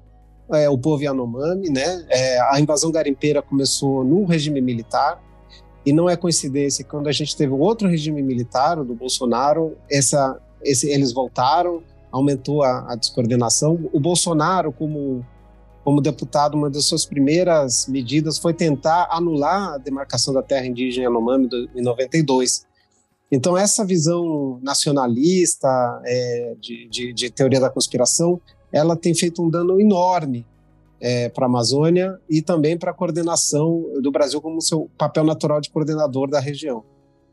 é, 0.52 0.70
o 0.70 0.78
povo 0.78 1.04
Yanomami, 1.04 1.70
né? 1.70 2.06
É, 2.10 2.40
a 2.52 2.60
invasão 2.60 2.92
garimpeira 2.92 3.42
começou 3.42 4.04
no 4.04 4.26
regime 4.26 4.62
militar, 4.62 5.22
e 5.86 5.94
não 5.94 6.10
é 6.10 6.16
coincidência 6.16 6.84
que 6.84 6.90
quando 6.90 7.08
a 7.08 7.12
gente 7.12 7.36
teve 7.36 7.54
outro 7.54 7.88
regime 7.88 8.22
militar, 8.22 8.78
o 8.78 8.84
do 8.84 8.94
Bolsonaro, 8.94 9.78
essa, 9.90 10.40
esse, 10.62 10.90
eles 10.90 11.12
voltaram, 11.14 11.82
aumentou 12.12 12.64
a, 12.64 12.92
a 12.92 12.96
descoordenação. 12.96 13.90
O 13.94 14.00
Bolsonaro, 14.00 14.72
como 14.72 15.26
como 15.84 16.02
deputado, 16.02 16.56
uma 16.56 16.70
das 16.70 16.86
suas 16.86 17.04
primeiras 17.04 17.88
medidas 17.88 18.38
foi 18.38 18.54
tentar 18.54 19.08
anular 19.10 19.74
a 19.74 19.78
demarcação 19.78 20.32
da 20.32 20.44
terra 20.44 20.68
indígena 20.68 21.06
Yanomami 21.06 21.50
em 21.76 21.82
92. 21.82 22.68
Então, 23.32 23.58
essa 23.58 23.86
visão 23.86 24.60
nacionalista 24.62 25.68
é, 26.06 26.56
de, 26.60 26.88
de, 26.90 27.14
de, 27.14 27.30
teoria 27.30 27.60
da 27.60 27.70
conspiração, 27.70 28.40
ela 28.72 28.96
tem 28.96 29.14
feito 29.14 29.44
um 29.44 29.50
dano 29.50 29.80
enorme 29.80 30.46
é, 31.02 31.30
para 31.30 31.46
a 31.46 31.50
Amazônia 31.50 32.20
e 32.30 32.42
também 32.42 32.78
para 32.78 32.92
a 32.92 32.94
coordenação 32.94 33.86
do 34.02 34.12
Brasil 34.12 34.42
como 34.42 34.62
seu 34.62 34.90
papel 34.98 35.24
natural 35.24 35.62
de 35.62 35.70
coordenador 35.70 36.30
da 36.30 36.40
região. 36.40 36.84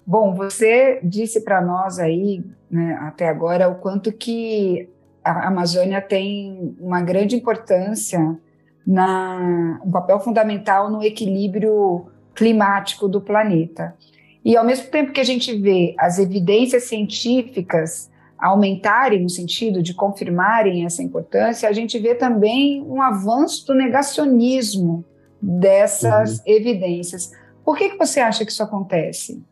Bom, 0.06 0.34
você 0.34 1.00
disse 1.02 1.40
para 1.40 1.60
nós 1.60 1.98
aí, 1.98 2.44
né, 2.70 2.96
até 3.02 3.28
agora, 3.28 3.68
o 3.68 3.74
quanto 3.76 4.12
que 4.12 4.88
a 5.24 5.48
Amazônia 5.48 6.00
tem 6.00 6.76
uma 6.78 7.02
grande 7.02 7.34
importância 7.34 8.38
na, 8.86 9.80
um 9.84 9.90
papel 9.90 10.20
fundamental 10.20 10.88
no 10.88 11.02
equilíbrio 11.02 12.06
climático 12.36 13.08
do 13.08 13.20
planeta. 13.20 13.96
E 14.44 14.56
ao 14.56 14.64
mesmo 14.64 14.88
tempo 14.88 15.10
que 15.10 15.20
a 15.20 15.24
gente 15.24 15.58
vê 15.58 15.96
as 15.98 16.20
evidências 16.20 16.84
científicas 16.84 18.08
aumentarem 18.38 19.22
no 19.22 19.30
sentido 19.30 19.82
de 19.82 19.94
confirmarem 19.94 20.84
essa 20.84 21.02
importância, 21.02 21.68
a 21.68 21.72
gente 21.72 21.98
vê 21.98 22.14
também 22.14 22.82
um 22.82 23.00
avanço 23.00 23.66
do 23.66 23.74
negacionismo 23.74 25.04
dessas 25.40 26.38
uhum. 26.38 26.44
evidências. 26.46 27.30
Por 27.64 27.76
que, 27.76 27.90
que 27.90 27.98
você 27.98 28.20
acha 28.20 28.44
que 28.44 28.52
isso 28.52 28.62
acontece? 28.62 29.42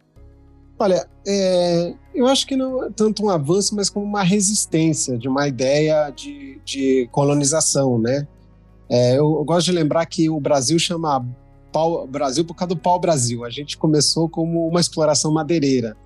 Olha, 0.79 1.07
é, 1.27 1.95
eu 2.15 2.27
acho 2.27 2.47
que 2.47 2.57
não 2.57 2.85
é 2.85 2.91
tanto 2.91 3.25
um 3.25 3.31
avanço, 3.31 3.75
mas 3.77 3.89
como 3.89 4.05
uma 4.05 4.23
resistência 4.23 5.17
de 5.17 5.29
uma 5.29 5.47
ideia 5.47 6.11
de, 6.11 6.61
de 6.65 7.09
colonização, 7.13 7.99
né? 7.99 8.27
É, 8.89 9.13
eu, 9.13 9.37
eu, 9.37 9.45
gosto 9.45 9.67
de 9.67 9.73
lembrar 9.73 10.05
que 10.07 10.29
o 10.29 10.39
Brasil 10.39 10.79
chama 10.79 11.25
pau, 11.73 12.07
Brasil 12.07 12.45
por 12.45 12.55
causa 12.55 12.75
do 12.75 12.81
pau-brasil. 12.81 13.45
A 13.45 13.51
gente 13.51 13.79
começou 13.79 14.29
como 14.29 14.69
uma 14.69 14.81
exploração 14.81 15.33
madeireira. 15.33 15.97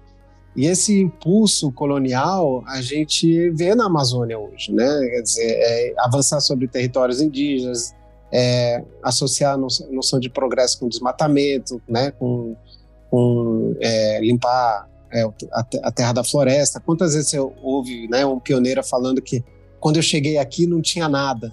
E 0.59 0.67
esse 0.67 1.01
impulso 1.01 1.71
colonial 1.71 2.65
a 2.67 2.83
gente 2.83 3.49
vê 3.51 3.77
na 3.77 3.87
Amazônia 3.87 4.37
hoje, 4.37 4.73
né? 4.73 5.09
Quer 5.09 5.23
dizer, 5.23 5.51
é, 5.53 5.95
avançar 5.99 6.41
sobre 6.41 6.67
territórios 6.67 7.21
indígenas, 7.21 7.95
é, 8.33 8.83
associar 9.01 9.55
a 9.55 9.57
noção 9.57 10.19
de 10.19 10.29
progresso 10.29 10.81
com 10.81 10.89
desmatamento, 10.89 11.81
né? 11.89 12.11
Com, 12.11 12.57
com 13.09 13.77
é, 13.81 14.21
limpar 14.21 14.89
é, 15.13 15.23
a, 15.81 15.93
terra 15.93 16.15
da 16.15 16.25
floresta. 16.25 16.81
Quantas 16.81 17.15
vezes 17.15 17.31
você 17.31 17.39
ouve 17.39 18.09
né, 18.09 18.27
um 18.27 18.41
pioneiro 18.41 18.83
falando 18.83 19.23
que 19.23 19.45
quando 19.79 19.99
eu 19.99 20.03
cheguei 20.03 20.39
aqui 20.39 20.67
não 20.67 20.83
tinha 20.83 21.09
nada. 21.09 21.53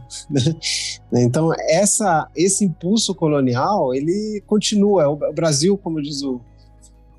Né? 1.12 1.22
Então 1.22 1.52
essa, 1.70 2.28
esse 2.36 2.66
impulso 2.66 3.14
colonial 3.14 3.94
ele 3.94 4.42
continua. 4.48 5.08
O 5.08 5.32
Brasil, 5.32 5.78
como 5.78 6.02
diz 6.02 6.24
o 6.24 6.42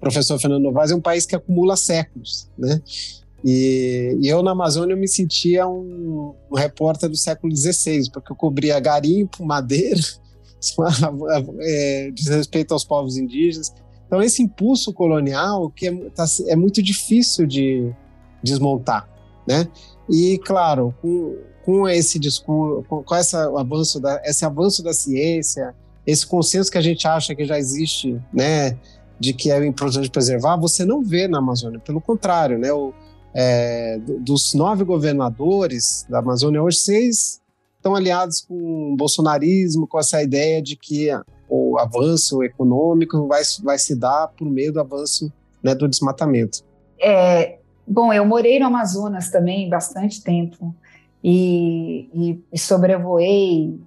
professor 0.00 0.38
Fernando 0.38 0.62
Novaes, 0.62 0.90
é 0.90 0.94
um 0.94 1.00
país 1.00 1.26
que 1.26 1.36
acumula 1.36 1.76
séculos, 1.76 2.48
né? 2.56 2.80
E, 3.44 4.16
e 4.20 4.28
eu 4.28 4.42
na 4.42 4.52
Amazônia 4.52 4.94
eu 4.94 4.98
me 4.98 5.06
sentia 5.06 5.68
um, 5.68 6.34
um 6.50 6.56
repórter 6.56 7.08
do 7.08 7.16
século 7.16 7.54
XVI, 7.54 8.10
porque 8.12 8.32
eu 8.32 8.36
cobria 8.36 8.80
garimpo, 8.80 9.44
madeira, 9.44 10.00
é, 11.60 12.10
diz 12.12 12.26
respeito 12.26 12.72
aos 12.72 12.84
povos 12.84 13.16
indígenas. 13.16 13.72
Então 14.06 14.22
esse 14.22 14.42
impulso 14.42 14.92
colonial 14.92 15.70
que 15.70 15.88
é, 15.88 15.94
tá, 16.10 16.24
é 16.48 16.56
muito 16.56 16.82
difícil 16.82 17.46
de 17.46 17.92
desmontar, 18.42 19.08
né? 19.46 19.68
E, 20.08 20.38
claro, 20.38 20.94
com, 21.02 21.36
com 21.64 21.88
esse 21.88 22.18
discurso, 22.18 22.84
com, 22.88 23.02
com 23.02 23.14
essa, 23.14 23.44
avanço 23.58 24.00
da, 24.00 24.20
esse 24.24 24.44
avanço 24.44 24.82
da 24.82 24.92
ciência, 24.92 25.74
esse 26.06 26.24
consenso 26.24 26.70
que 26.70 26.78
a 26.78 26.82
gente 26.82 27.06
acha 27.06 27.34
que 27.34 27.44
já 27.44 27.58
existe, 27.58 28.20
né, 28.32 28.78
de 29.18 29.32
que 29.32 29.50
é 29.50 29.64
importante 29.64 30.10
preservar, 30.10 30.56
você 30.56 30.84
não 30.84 31.02
vê 31.02 31.26
na 31.26 31.38
Amazônia. 31.38 31.80
Pelo 31.80 32.00
contrário, 32.00 32.58
né, 32.58 32.72
o, 32.72 32.92
é, 33.34 33.98
dos 34.20 34.54
nove 34.54 34.84
governadores 34.84 36.06
da 36.08 36.18
Amazônia, 36.18 36.62
hoje 36.62 36.78
seis 36.78 37.40
estão 37.76 37.94
aliados 37.94 38.40
com 38.40 38.92
o 38.92 38.96
bolsonarismo, 38.96 39.86
com 39.86 39.98
essa 39.98 40.22
ideia 40.22 40.60
de 40.60 40.76
que 40.76 41.08
o 41.48 41.78
avanço 41.78 42.42
econômico 42.42 43.26
vai, 43.26 43.42
vai 43.62 43.78
se 43.78 43.94
dar 43.94 44.28
por 44.28 44.50
meio 44.50 44.72
do 44.72 44.80
avanço 44.80 45.32
né, 45.62 45.74
do 45.74 45.88
desmatamento. 45.88 46.64
É, 47.00 47.58
Bom, 47.86 48.12
eu 48.12 48.26
morei 48.26 48.58
no 48.58 48.66
Amazonas 48.66 49.30
também 49.30 49.68
bastante 49.68 50.20
tempo 50.22 50.74
e, 51.22 52.10
e, 52.12 52.44
e 52.52 52.58
sobrevoei 52.58 53.78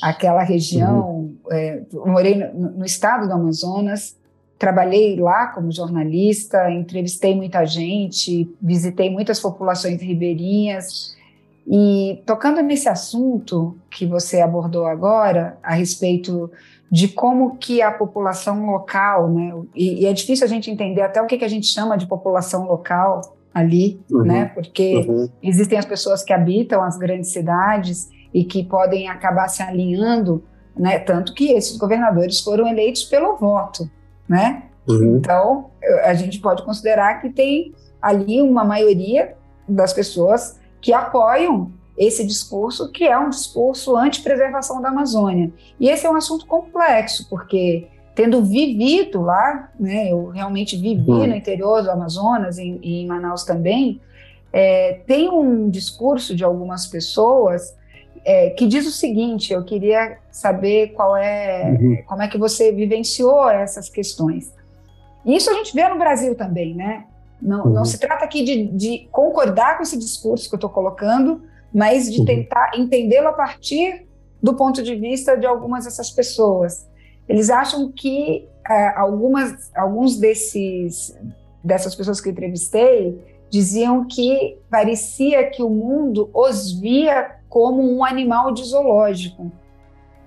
aquela 0.00 0.44
região. 0.44 1.10
Uhum. 1.10 1.36
É, 1.50 1.82
morei 1.92 2.36
no, 2.36 2.70
no, 2.70 2.84
estado 2.84 3.26
do 3.26 3.32
Amazonas, 3.32 4.16
trabalhei 4.58 5.16
lá 5.18 5.48
como 5.48 5.70
jornalista, 5.70 6.70
entrevistei 6.70 7.34
muita 7.34 7.64
gente, 7.64 8.50
visitei 8.60 9.08
muitas 9.10 9.40
populações 9.40 10.00
ribeirinhas. 10.00 11.16
E 11.66 12.22
tocando 12.26 12.60
nesse 12.62 12.88
assunto 12.88 13.76
que 13.90 14.06
você 14.06 14.40
abordou 14.40 14.86
agora, 14.86 15.58
a 15.62 15.74
respeito 15.74 16.50
de 16.90 17.08
como 17.08 17.56
que 17.58 17.82
a 17.82 17.90
população 17.90 18.66
local, 18.66 19.30
né, 19.30 19.52
e, 19.74 20.02
e 20.02 20.06
é 20.06 20.12
difícil 20.12 20.46
a 20.46 20.48
gente 20.48 20.70
entender 20.70 21.02
até 21.02 21.20
o 21.20 21.26
que, 21.26 21.36
que 21.36 21.44
a 21.44 21.48
gente 21.48 21.66
chama 21.66 21.98
de 21.98 22.06
população 22.06 22.66
local, 22.66 23.38
ali, 23.52 24.00
uhum, 24.10 24.22
né? 24.22 24.46
Porque 24.54 25.06
uhum. 25.08 25.28
existem 25.42 25.78
as 25.78 25.84
pessoas 25.84 26.22
que 26.22 26.32
habitam 26.32 26.82
as 26.82 26.96
grandes 26.96 27.32
cidades 27.32 28.08
e 28.32 28.44
que 28.44 28.62
podem 28.62 29.08
acabar 29.08 29.48
se 29.48 29.62
alinhando, 29.62 30.42
né? 30.76 30.98
Tanto 30.98 31.34
que 31.34 31.52
esses 31.52 31.76
governadores 31.76 32.40
foram 32.40 32.66
eleitos 32.66 33.04
pelo 33.04 33.36
voto, 33.36 33.90
né? 34.28 34.64
Uhum. 34.86 35.16
Então 35.16 35.70
a 36.04 36.14
gente 36.14 36.40
pode 36.40 36.62
considerar 36.64 37.20
que 37.20 37.30
tem 37.30 37.74
ali 38.00 38.40
uma 38.42 38.64
maioria 38.64 39.34
das 39.68 39.92
pessoas 39.92 40.58
que 40.80 40.92
apoiam 40.92 41.72
esse 41.96 42.24
discurso, 42.24 42.92
que 42.92 43.04
é 43.04 43.18
um 43.18 43.28
discurso 43.28 43.96
anti-preservação 43.96 44.80
da 44.80 44.88
Amazônia. 44.88 45.52
E 45.80 45.88
esse 45.88 46.06
é 46.06 46.10
um 46.10 46.14
assunto 46.14 46.46
complexo, 46.46 47.28
porque 47.28 47.88
tendo 48.14 48.42
vivido 48.42 49.20
lá, 49.20 49.70
né, 49.78 50.10
eu 50.10 50.28
realmente 50.28 50.76
vivi 50.76 51.10
uhum. 51.10 51.26
no 51.26 51.34
interior 51.34 51.82
do 51.82 51.90
Amazonas 51.90 52.58
e 52.58 52.78
em, 52.82 53.06
Manaus 53.06 53.44
também, 53.44 54.00
é, 54.52 55.00
tem 55.06 55.28
um 55.28 55.68
discurso 55.68 56.34
de 56.34 56.44
algumas 56.44 56.86
pessoas 56.86 57.76
é, 58.24 58.50
que 58.50 58.66
diz 58.66 58.86
o 58.86 58.90
seguinte: 58.90 59.52
eu 59.52 59.64
queria 59.64 60.18
saber 60.30 60.88
qual 60.88 61.16
é, 61.16 61.76
uhum. 61.80 62.02
como 62.06 62.22
é 62.22 62.28
que 62.28 62.38
você 62.38 62.72
vivenciou 62.72 63.48
essas 63.48 63.88
questões. 63.88 64.52
Isso 65.24 65.50
a 65.50 65.54
gente 65.54 65.74
vê 65.74 65.86
no 65.88 65.98
Brasil 65.98 66.34
também, 66.34 66.74
né? 66.74 67.04
Não, 67.40 67.66
uhum. 67.66 67.72
não 67.72 67.84
se 67.84 67.98
trata 67.98 68.24
aqui 68.24 68.42
de, 68.42 68.66
de, 68.66 69.08
concordar 69.12 69.76
com 69.76 69.82
esse 69.82 69.96
discurso 69.96 70.48
que 70.48 70.54
eu 70.54 70.58
estou 70.58 70.70
colocando, 70.70 71.42
mas 71.72 72.10
de 72.10 72.20
uhum. 72.20 72.24
tentar 72.24 72.72
entendê-lo 72.74 73.28
a 73.28 73.32
partir 73.32 74.06
do 74.42 74.54
ponto 74.54 74.82
de 74.82 74.94
vista 74.94 75.36
de 75.36 75.46
algumas 75.46 75.84
dessas 75.84 76.10
pessoas. 76.10 76.88
Eles 77.28 77.50
acham 77.50 77.92
que 77.92 78.48
é, 78.68 78.88
algumas, 78.96 79.70
alguns 79.74 80.18
desses 80.18 81.16
dessas 81.62 81.94
pessoas 81.94 82.20
que 82.20 82.28
eu 82.28 82.32
entrevistei 82.32 83.18
diziam 83.50 84.06
que 84.06 84.58
parecia 84.70 85.48
que 85.50 85.62
o 85.62 85.70
mundo 85.70 86.30
os 86.32 86.78
via 86.78 87.37
como 87.48 87.82
um 87.82 88.04
animal 88.04 88.52
de 88.52 88.64
zoológico, 88.64 89.50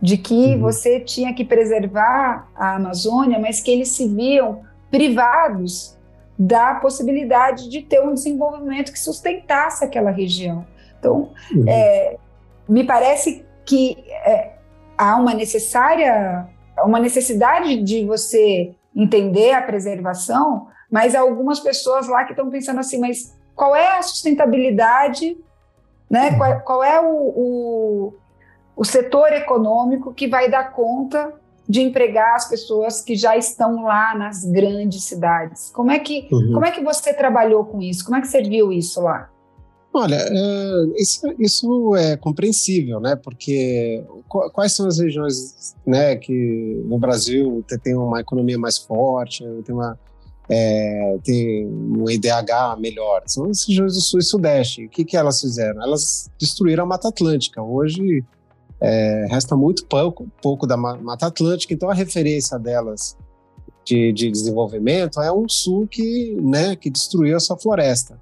de 0.02 0.18
que 0.18 0.56
uhum. 0.56 0.62
você 0.62 1.00
tinha 1.00 1.34
que 1.34 1.46
preservar 1.46 2.50
a 2.56 2.76
Amazônia, 2.76 3.40
mas 3.40 3.62
que 3.62 3.70
eles 3.70 3.90
se 3.90 4.08
viam 4.08 4.62
privados 4.90 5.98
da 6.38 6.76
possibilidade 6.76 7.70
de 7.70 7.82
ter 7.84 8.02
um 8.02 8.14
desenvolvimento 8.14 8.92
que 8.92 9.00
sustentasse 9.00 9.86
aquela 9.86 10.10
região. 10.10 10.66
Então, 11.00 11.30
uhum. 11.54 11.66
é, 11.68 12.18
me 12.68 12.84
parece 12.84 13.46
que 13.64 14.04
é, 14.26 14.54
há 14.98 15.16
uma 15.18 15.34
necessária 15.34 16.50
uma 16.84 17.00
necessidade 17.00 17.82
de 17.84 18.06
você 18.06 18.74
entender 18.96 19.52
a 19.52 19.62
preservação, 19.62 20.68
mas 20.90 21.16
há 21.16 21.20
algumas 21.20 21.60
pessoas 21.60 22.08
lá 22.08 22.24
que 22.24 22.32
estão 22.32 22.50
pensando 22.50 22.80
assim, 22.80 23.00
mas 23.00 23.38
qual 23.56 23.76
é 23.76 23.98
a 23.98 24.02
sustentabilidade, 24.02 25.38
né? 26.12 26.38
Qual, 26.38 26.60
qual 26.62 26.84
é 26.84 27.00
o, 27.00 27.08
o 27.08 28.14
o 28.82 28.86
setor 28.86 29.32
econômico 29.34 30.12
que 30.12 30.28
vai 30.28 30.50
dar 30.50 30.72
conta 30.74 31.34
de 31.68 31.82
empregar 31.82 32.36
as 32.36 32.50
pessoas 32.50 33.02
que 33.02 33.16
já 33.16 33.38
estão 33.38 33.84
lá 33.84 34.18
nas 34.18 34.44
grandes 34.44 35.04
cidades. 35.04 35.70
Como 35.70 35.92
é 35.92 36.00
que, 36.00 36.28
uhum. 36.32 36.54
como 36.54 36.66
é 36.66 36.72
que 36.72 36.84
você 36.84 37.14
trabalhou 37.14 37.64
com 37.64 37.82
isso? 37.82 38.04
Como 38.04 38.18
é 38.18 38.22
que 38.22 38.28
você 38.28 38.42
viu 38.42 38.74
isso 38.74 39.00
lá? 39.02 39.30
Olha, 39.94 40.16
é, 40.16 41.02
isso, 41.02 41.28
isso, 41.38 41.96
é 41.96 42.18
compreensível, 42.18 43.00
né? 43.00 43.16
Porque 43.16 44.04
quais 44.28 44.74
são 44.74 44.88
as 44.88 45.00
regiões, 45.00 45.76
né, 45.86 46.16
que 46.16 46.82
no 46.86 46.98
Brasil 46.98 47.64
tem 47.84 47.96
uma 47.96 48.22
economia 48.22 48.58
mais 48.58 48.78
forte, 48.78 49.44
tem 49.64 49.76
uma 49.76 50.00
é, 50.54 51.18
tem 51.24 51.66
um 51.66 52.10
IDH 52.10 52.78
melhor. 52.78 53.24
São 53.26 53.46
as 53.46 53.66
regiões 53.66 53.94
do 53.94 54.02
Sul 54.02 54.20
e 54.20 54.24
Sudeste. 54.24 54.86
O 54.86 54.90
que, 54.90 55.06
que 55.06 55.16
elas 55.16 55.40
fizeram? 55.40 55.82
Elas 55.82 56.30
destruíram 56.38 56.84
a 56.84 56.88
Mata 56.88 57.08
Atlântica. 57.08 57.62
Hoje 57.62 58.22
é, 58.82 59.28
resta 59.30 59.56
muito 59.56 59.86
pouco, 59.86 60.28
pouco 60.42 60.68
da 60.68 60.76
Mata 60.76 61.28
Atlântica, 61.28 61.74
então 61.74 61.90
a 61.90 61.94
referência 61.94 62.60
delas 62.60 63.16
de, 63.86 64.12
de 64.12 64.30
desenvolvimento 64.30 65.22
é 65.22 65.32
um 65.32 65.48
Sul 65.48 65.88
que, 65.88 66.36
né, 66.42 66.76
que 66.76 66.90
destruiu 66.90 67.38
a 67.38 67.40
sua 67.40 67.58
floresta. 67.58 68.20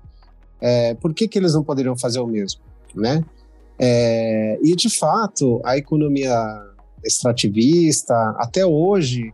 É, 0.61 0.93
por 0.93 1.15
que, 1.15 1.27
que 1.27 1.39
eles 1.39 1.55
não 1.55 1.63
poderiam 1.63 1.97
fazer 1.97 2.19
o 2.19 2.27
mesmo? 2.27 2.61
Né? 2.93 3.23
É, 3.79 4.59
e, 4.61 4.75
de 4.75 4.89
fato, 4.89 5.59
a 5.63 5.77
economia 5.77 6.35
extrativista, 7.03 8.13
até 8.37 8.63
hoje, 8.63 9.33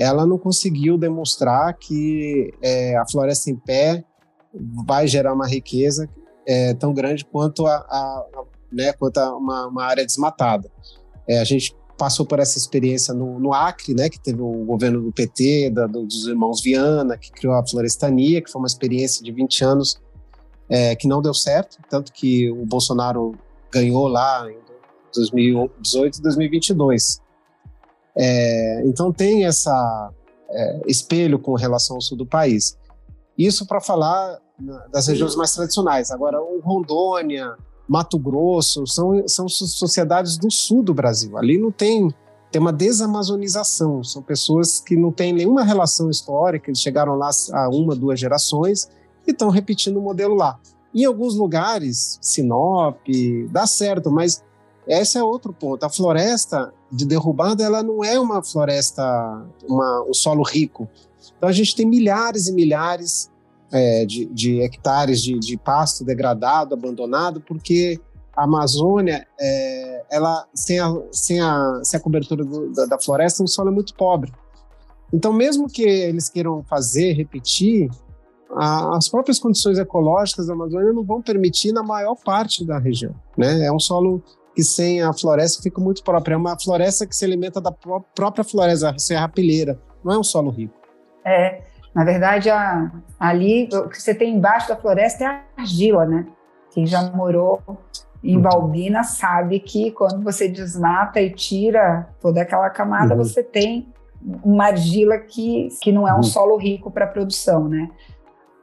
ela 0.00 0.24
não 0.24 0.38
conseguiu 0.38 0.96
demonstrar 0.96 1.74
que 1.74 2.54
é, 2.62 2.96
a 2.96 3.06
floresta 3.06 3.50
em 3.50 3.56
pé 3.56 4.02
vai 4.86 5.06
gerar 5.06 5.34
uma 5.34 5.46
riqueza 5.46 6.08
é, 6.46 6.72
tão 6.72 6.94
grande 6.94 7.22
quanto 7.22 7.66
a, 7.66 7.74
a, 7.74 8.26
a 8.34 8.44
né, 8.72 8.94
quanto 8.94 9.18
a 9.18 9.36
uma, 9.36 9.66
uma 9.66 9.84
área 9.84 10.06
desmatada. 10.06 10.70
É, 11.28 11.38
a 11.38 11.44
gente 11.44 11.76
passou 11.98 12.24
por 12.24 12.38
essa 12.38 12.56
experiência 12.56 13.12
no, 13.12 13.38
no, 13.38 13.52
Acre, 13.52 13.92
né, 13.92 14.08
que 14.08 14.18
teve 14.18 14.40
o 14.40 14.64
governo 14.64 15.02
do 15.02 15.12
PT, 15.12 15.68
da, 15.68 15.86
dos 15.86 16.26
irmãos 16.26 16.62
Viana, 16.62 17.18
que 17.18 17.30
criou 17.30 17.52
a 17.52 17.66
Florestania, 17.66 18.40
que 18.40 18.50
foi 18.50 18.58
uma 18.58 18.66
experiência 18.66 19.22
de 19.22 19.30
20 19.30 19.64
anos 19.64 20.00
é, 20.66 20.96
que 20.96 21.06
não 21.06 21.20
deu 21.20 21.34
certo, 21.34 21.76
tanto 21.90 22.10
que 22.10 22.50
o 22.50 22.64
Bolsonaro 22.64 23.34
ganhou 23.70 24.08
lá 24.08 24.50
em 24.50 24.56
2018 25.14 26.18
e 26.18 26.22
2022. 26.22 27.20
É, 28.16 28.82
então 28.86 29.12
tem 29.12 29.44
essa 29.44 30.10
é, 30.50 30.80
espelho 30.86 31.38
com 31.38 31.54
relação 31.54 31.96
ao 31.96 32.02
sul 32.02 32.16
do 32.16 32.26
país. 32.26 32.76
Isso 33.36 33.66
para 33.66 33.80
falar 33.80 34.38
das 34.92 35.06
regiões 35.06 35.34
mais 35.34 35.54
tradicionais. 35.54 36.10
Agora, 36.10 36.40
o 36.42 36.60
Rondônia, 36.60 37.56
Mato 37.88 38.18
Grosso 38.18 38.86
são, 38.86 39.26
são 39.26 39.48
sociedades 39.48 40.36
do 40.36 40.50
sul 40.50 40.82
do 40.82 40.92
Brasil. 40.92 41.38
Ali 41.38 41.58
não 41.58 41.72
tem 41.72 42.14
tem 42.50 42.60
uma 42.60 42.72
desamazonização. 42.72 44.02
São 44.02 44.22
pessoas 44.22 44.80
que 44.80 44.96
não 44.96 45.12
têm 45.12 45.32
nenhuma 45.32 45.62
relação 45.62 46.10
histórica, 46.10 46.68
eles 46.68 46.80
chegaram 46.80 47.14
lá 47.14 47.30
há 47.52 47.68
uma, 47.68 47.94
duas 47.94 48.18
gerações 48.18 48.88
e 49.26 49.30
estão 49.30 49.50
repetindo 49.50 49.98
o 49.98 50.02
modelo 50.02 50.34
lá. 50.34 50.58
Em 50.92 51.04
alguns 51.04 51.36
lugares, 51.36 52.18
Sinop, 52.20 52.98
dá 53.50 53.66
certo, 53.66 54.10
mas 54.10 54.42
esse 54.90 55.16
é 55.16 55.22
outro 55.22 55.52
ponto. 55.52 55.84
A 55.84 55.88
floresta 55.88 56.72
de 56.90 57.06
derrubada, 57.06 57.62
ela 57.62 57.80
não 57.80 58.02
é 58.02 58.18
uma 58.18 58.42
floresta, 58.42 59.02
uma, 59.68 60.04
um 60.08 60.12
solo 60.12 60.42
rico. 60.42 60.88
Então 61.36 61.48
a 61.48 61.52
gente 61.52 61.76
tem 61.76 61.86
milhares 61.86 62.48
e 62.48 62.52
milhares 62.52 63.30
é, 63.70 64.04
de, 64.04 64.26
de, 64.26 64.60
hectares 64.60 65.22
de, 65.22 65.38
de, 65.38 65.56
pasto 65.56 66.04
degradado, 66.04 66.74
abandonado, 66.74 67.40
porque 67.40 68.00
a 68.36 68.44
Amazônia, 68.44 69.26
é, 69.38 70.04
ela 70.10 70.44
sem 70.52 70.80
a, 70.80 70.92
sem 71.12 71.40
a, 71.40 71.80
sem 71.84 71.98
a 71.98 72.02
cobertura 72.02 72.44
do, 72.44 72.72
da, 72.72 72.86
da, 72.86 72.98
floresta, 72.98 73.44
o 73.44 73.48
solo 73.48 73.68
é 73.68 73.72
muito 73.72 73.94
pobre. 73.94 74.32
Então, 75.12 75.32
mesmo 75.32 75.68
que 75.68 75.82
eles 75.82 76.28
queiram 76.28 76.64
fazer, 76.64 77.12
repetir, 77.12 77.88
a, 78.56 78.96
as 78.96 79.08
próprias 79.08 79.38
condições 79.38 79.78
ecológicas 79.78 80.46
da 80.46 80.52
Amazônia 80.52 80.92
não 80.92 81.04
vão 81.04 81.22
permitir 81.22 81.72
na 81.72 81.82
maior 81.82 82.16
parte 82.16 82.64
da 82.64 82.78
região. 82.78 83.14
Né? 83.36 83.66
É 83.66 83.72
um 83.72 83.78
solo 83.78 84.22
que 84.54 84.62
sem 84.62 85.02
a 85.02 85.12
floresta 85.12 85.62
fica 85.62 85.80
muito 85.80 86.02
próprio. 86.02 86.34
É 86.34 86.36
uma 86.36 86.58
floresta 86.58 87.06
que 87.06 87.14
se 87.14 87.24
alimenta 87.24 87.60
da 87.60 87.72
pró 87.72 88.00
própria 88.14 88.44
floresta, 88.44 88.90
a 88.90 88.98
serrapilheira. 88.98 89.78
Não 90.04 90.14
é 90.14 90.18
um 90.18 90.24
solo 90.24 90.50
rico. 90.50 90.74
É, 91.24 91.62
na 91.94 92.04
verdade, 92.04 92.50
a, 92.50 92.90
ali 93.18 93.68
o 93.72 93.88
que 93.88 94.00
você 94.00 94.14
tem 94.14 94.34
embaixo 94.34 94.68
da 94.68 94.76
floresta 94.76 95.24
é 95.24 95.26
a 95.26 95.42
argila, 95.58 96.06
né? 96.06 96.26
Quem 96.72 96.86
já 96.86 97.02
morou 97.10 97.60
em 98.22 98.38
Balbina 98.38 99.02
sabe 99.02 99.60
que 99.60 99.90
quando 99.92 100.22
você 100.22 100.48
desmata 100.48 101.20
e 101.20 101.30
tira 101.30 102.08
toda 102.20 102.42
aquela 102.42 102.68
camada, 102.70 103.14
uhum. 103.14 103.24
você 103.24 103.42
tem 103.42 103.88
uma 104.44 104.66
argila 104.66 105.18
que, 105.18 105.68
que 105.80 105.90
não 105.90 106.06
é 106.06 106.12
um 106.12 106.16
uhum. 106.16 106.22
solo 106.22 106.56
rico 106.56 106.90
para 106.90 107.06
produção, 107.06 107.68
né? 107.68 107.90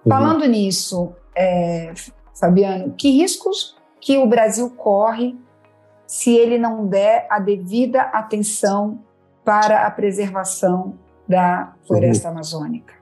Uhum. 0.06 0.12
Falando 0.12 0.46
nisso, 0.46 1.12
é, 1.36 1.92
Fabiano, 2.40 2.94
que 2.98 3.10
riscos 3.10 3.76
que 4.00 4.18
o 4.18 4.28
Brasil 4.28 4.70
corre 4.70 5.36
se 6.08 6.34
ele 6.36 6.58
não 6.58 6.88
der 6.88 7.28
a 7.30 7.40
devida 7.40 8.02
atenção 8.02 9.00
para 9.44 9.86
a 9.86 9.92
preservação 9.92 10.98
da 11.28 11.74
floresta 11.86 12.30
uhum. 12.30 12.36
amazônica? 12.36 12.94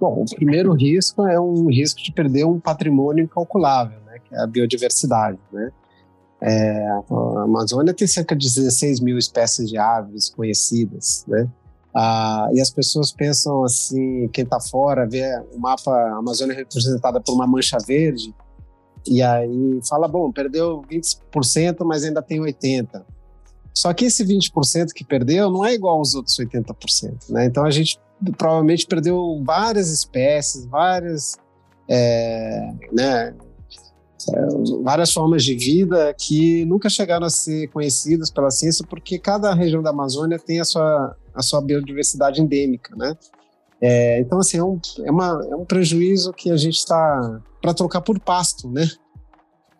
Bom, 0.00 0.22
o 0.22 0.34
primeiro 0.34 0.72
risco 0.72 1.26
é 1.26 1.38
um 1.38 1.68
risco 1.68 2.02
de 2.02 2.10
perder 2.10 2.44
um 2.44 2.58
patrimônio 2.58 3.24
incalculável, 3.24 4.00
né, 4.06 4.18
que 4.24 4.34
é 4.34 4.40
a 4.40 4.46
biodiversidade. 4.46 5.38
Né? 5.52 5.70
É, 6.40 6.86
a 6.88 7.42
Amazônia 7.42 7.92
tem 7.92 8.08
cerca 8.08 8.34
de 8.34 8.46
16 8.46 9.00
mil 9.00 9.18
espécies 9.18 9.68
de 9.68 9.76
árvores 9.76 10.30
conhecidas, 10.30 11.24
né? 11.28 11.46
Ah, 11.94 12.48
e 12.52 12.60
as 12.60 12.70
pessoas 12.70 13.10
pensam 13.10 13.64
assim, 13.64 14.28
quem 14.28 14.44
está 14.44 14.60
fora 14.60 15.08
vê 15.08 15.26
o 15.52 15.58
mapa 15.58 15.90
Amazônia 16.16 16.54
representada 16.54 17.20
por 17.20 17.34
uma 17.34 17.46
mancha 17.46 17.76
verde, 17.84 18.32
e 19.06 19.22
aí 19.22 19.80
fala, 19.88 20.06
bom, 20.06 20.30
perdeu 20.30 20.82
20%, 20.90 21.84
mas 21.84 22.04
ainda 22.04 22.22
tem 22.22 22.40
80%. 22.40 23.02
Só 23.72 23.92
que 23.94 24.06
esse 24.06 24.24
20% 24.24 24.92
que 24.94 25.04
perdeu 25.04 25.50
não 25.50 25.64
é 25.64 25.74
igual 25.74 25.98
aos 25.98 26.14
outros 26.14 26.36
80%, 26.36 27.30
né? 27.30 27.46
Então 27.46 27.64
a 27.64 27.70
gente 27.70 27.98
provavelmente 28.36 28.86
perdeu 28.86 29.40
várias 29.44 29.90
espécies, 29.90 30.66
várias, 30.66 31.38
é, 31.88 32.72
né, 32.92 33.34
várias 34.82 35.12
formas 35.12 35.42
de 35.42 35.54
vida 35.54 36.14
que 36.18 36.64
nunca 36.66 36.90
chegaram 36.90 37.26
a 37.26 37.30
ser 37.30 37.68
conhecidas 37.68 38.30
pela 38.30 38.50
ciência, 38.50 38.84
porque 38.86 39.18
cada 39.18 39.54
região 39.54 39.82
da 39.82 39.90
Amazônia 39.90 40.38
tem 40.38 40.60
a 40.60 40.64
sua, 40.64 41.16
a 41.34 41.42
sua 41.42 41.60
biodiversidade 41.62 42.40
endêmica, 42.42 42.94
né? 42.96 43.16
É, 43.82 44.20
então, 44.20 44.38
assim, 44.38 44.58
é 44.58 44.64
um, 44.64 44.78
é, 45.04 45.10
uma, 45.10 45.46
é 45.50 45.56
um 45.56 45.64
prejuízo 45.64 46.32
que 46.32 46.50
a 46.50 46.56
gente 46.56 46.76
está 46.76 47.40
para 47.62 47.72
trocar 47.72 48.00
por 48.00 48.18
pasto, 48.18 48.68
né? 48.68 48.86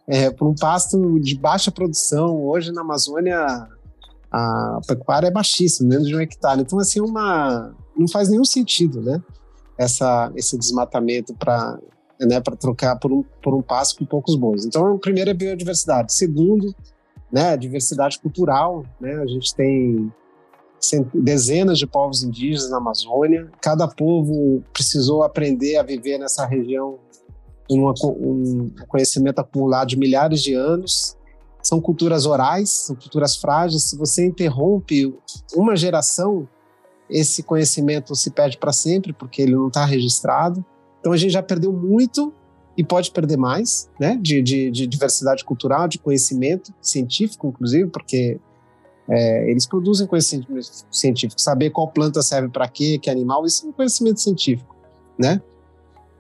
É, 0.07 0.31
por 0.31 0.49
um 0.49 0.55
pasto 0.55 1.21
de 1.21 1.39
baixa 1.39 1.71
produção. 1.71 2.45
Hoje 2.45 2.73
na 2.73 2.81
Amazônia 2.81 3.69
a 4.33 4.81
pecuária 4.87 5.27
é 5.27 5.31
baixíssima, 5.31 5.89
menos 5.89 6.07
de 6.07 6.15
um 6.15 6.21
hectare. 6.21 6.61
Então, 6.61 6.79
assim, 6.79 7.01
uma, 7.01 7.75
não 7.97 8.09
faz 8.09 8.29
nenhum 8.29 8.45
sentido, 8.45 9.03
né? 9.03 9.21
Essa, 9.77 10.31
esse 10.37 10.57
desmatamento 10.57 11.35
para 11.35 11.79
né, 12.21 12.41
trocar 12.59 12.97
por 12.97 13.13
um, 13.13 13.25
por 13.43 13.55
um 13.55 13.63
pasto 13.63 13.99
com 13.99 14.05
poucos 14.05 14.37
bons. 14.37 14.65
Então, 14.65 14.99
primeiro 14.99 15.31
é 15.31 15.35
biodiversidade. 15.35 16.13
Segundo, 16.13 16.75
né, 17.33 17.57
diversidade 17.57 18.21
cultural. 18.21 18.85
Né? 19.01 19.15
A 19.15 19.27
gente 19.27 19.55
tem 19.55 20.13
dezenas 21.15 21.79
de 21.79 21.87
povos 21.87 22.23
indígenas 22.23 22.71
na 22.71 22.79
Amazônia. 22.79 23.51
Cada 23.61 23.87
povo 23.87 24.63
precisou 24.73 25.23
aprender 25.23 25.77
a 25.77 25.83
viver 25.83 26.19
nessa 26.19 26.47
região 26.47 26.99
com 27.69 28.09
um 28.09 28.71
conhecimento 28.89 29.39
acumulado 29.39 29.89
de 29.89 29.97
milhares 29.97 30.43
de 30.43 30.55
anos. 30.55 31.17
São 31.63 31.81
culturas 31.81 32.27
orais, 32.27 32.71
são 32.71 32.97
culturas 32.97 33.37
frágeis. 33.37 33.85
Se 33.85 33.97
você 33.97 34.27
interrompe 34.27 35.15
uma 35.55 35.77
geração, 35.77 36.49
esse 37.09 37.43
conhecimento 37.43 38.15
se 38.17 38.31
perde 38.31 38.57
para 38.57 38.73
sempre, 38.73 39.13
porque 39.13 39.43
ele 39.43 39.55
não 39.55 39.69
está 39.69 39.85
registrado. 39.85 40.65
Então 40.99 41.13
a 41.13 41.17
gente 41.17 41.33
já 41.33 41.43
perdeu 41.43 41.73
muito 41.73 42.33
e 42.77 42.85
pode 42.85 43.11
perder 43.11 43.37
mais, 43.37 43.91
né? 44.01 44.19
De, 44.21 44.41
de, 44.43 44.71
de 44.71 44.87
diversidade 44.87 45.45
cultural, 45.45 45.87
de 45.87 45.99
conhecimento 45.99 46.73
científico, 46.81 47.49
inclusive, 47.49 47.89
porque 47.91 48.41
é, 49.11 49.51
eles 49.51 49.67
produzem 49.67 50.07
conhecimento 50.07 50.49
científico, 50.91 51.41
saber 51.41 51.71
qual 51.71 51.89
planta 51.89 52.23
serve 52.23 52.49
para 52.49 52.69
quê, 52.69 52.99
que 52.99 53.11
animal, 53.11 53.45
isso 53.45 53.67
é 53.67 53.69
um 53.69 53.73
conhecimento 53.73 54.21
científico, 54.21 54.77
né? 55.19 55.43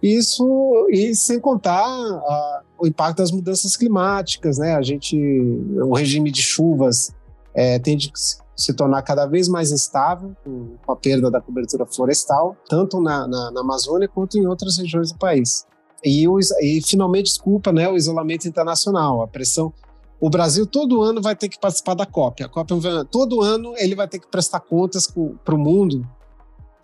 Isso, 0.02 0.88
e 0.90 1.14
sem 1.14 1.38
contar 1.38 1.84
a, 1.84 2.62
o 2.78 2.86
impacto 2.86 3.18
das 3.18 3.30
mudanças 3.30 3.76
climáticas, 3.76 4.58
né? 4.58 4.74
A 4.74 4.82
gente, 4.82 5.16
o 5.16 5.94
regime 5.94 6.32
de 6.32 6.42
chuvas 6.42 7.14
é, 7.54 7.78
tende 7.78 8.10
se 8.56 8.74
tornar 8.74 9.02
cada 9.02 9.24
vez 9.26 9.48
mais 9.48 9.70
instável 9.70 10.34
com, 10.44 10.92
a 10.92 10.96
perda 10.96 11.30
da 11.30 11.40
cobertura 11.40 11.86
florestal, 11.86 12.56
tanto 12.68 13.00
na, 13.00 13.26
na, 13.28 13.50
na 13.52 13.60
Amazônia 13.60 14.08
quanto 14.08 14.36
em 14.36 14.46
outras 14.46 14.78
regiões 14.78 15.12
do 15.12 15.18
país. 15.18 15.64
E, 16.04 16.26
o, 16.26 16.38
e 16.60 16.80
finalmente, 16.82 17.26
desculpa, 17.26 17.70
né, 17.72 17.88
o 17.88 17.96
isolamento 17.96 18.48
internacional, 18.48 19.22
a 19.22 19.28
pressão 19.28 19.72
o 20.20 20.28
Brasil 20.28 20.66
todo 20.66 21.02
ano 21.02 21.22
vai 21.22 21.34
ter 21.34 21.48
que 21.48 21.58
participar 21.58 21.94
da 21.94 22.04
COP. 22.04 22.44
A 22.44 22.48
COP 22.48 22.74
é 22.74 23.04
todo 23.10 23.40
ano 23.40 23.74
ele 23.76 23.94
vai 23.94 24.06
ter 24.06 24.18
que 24.18 24.28
prestar 24.28 24.60
contas 24.60 25.10
para 25.44 25.54
o 25.54 25.58
mundo 25.58 26.06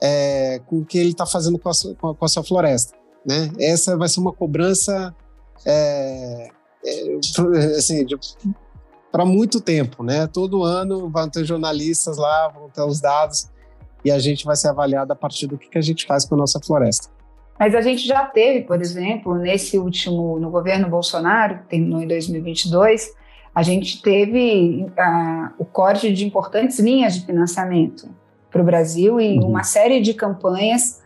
é, 0.03 0.61
com 0.67 0.79
o 0.79 0.85
que 0.85 0.97
ele 0.97 1.11
está 1.11 1.27
fazendo 1.27 1.59
com 1.59 1.69
a, 1.69 1.75
sua, 1.75 1.95
com 1.95 2.17
a, 2.25 2.29
sua, 2.29 2.43
floresta. 2.43 2.97
Né? 3.25 3.51
Essa 3.61 3.97
vai 3.97 4.09
ser 4.09 4.21
uma 4.21 4.33
cobrança 4.33 5.15
é, 5.67 6.49
é, 6.85 7.19
assim, 7.77 8.07
para 9.13 9.27
muito 9.27 9.61
tempo. 9.61 10.03
Né? 10.03 10.27
Todo 10.27 10.63
ano 10.63 11.11
vão 11.11 11.29
ter 11.29 11.45
jornalistas 11.45 12.17
lá, 12.17 12.49
vão 12.49 12.71
ter 12.71 12.83
os 12.83 13.01
dados 13.01 13.51
e 14.03 14.11
a 14.11 14.19
gente 14.19 14.47
vai 14.47 14.57
ser 14.57 14.69
avaliado 14.69 15.13
a 15.13 15.17
partir 15.17 15.47
do 15.47 15.59
que, 15.59 15.69
que 15.69 15.79
a 15.79 15.83
gente 15.83 16.07
faz 16.07 16.25
com 16.25 16.37
a 16.37 16.39
nossa 16.39 16.59
floresta. 16.61 17.09
Mas 17.59 17.75
a 17.75 17.81
gente 17.81 18.07
já 18.07 18.25
teve, 18.25 18.63
por 18.63 18.81
exemplo, 18.81 19.35
nesse 19.35 19.79
último, 19.79 20.39
no 20.39 20.51
governo 20.51 20.89
Bolsonaro, 20.89 21.59
que 21.59 21.69
terminou 21.71 22.03
em 22.03 22.07
2022, 22.07 23.11
a 23.57 23.63
gente 23.63 24.03
teve 24.03 24.87
uh, 24.87 25.49
o 25.57 25.65
corte 25.65 26.13
de 26.13 26.27
importantes 26.27 26.79
linhas 26.79 27.15
de 27.15 27.25
financiamento 27.25 28.07
para 28.51 28.61
o 28.61 28.65
Brasil 28.65 29.19
e 29.19 29.39
uhum. 29.39 29.49
uma 29.49 29.63
série 29.63 29.99
de 30.03 30.13
campanhas 30.13 31.03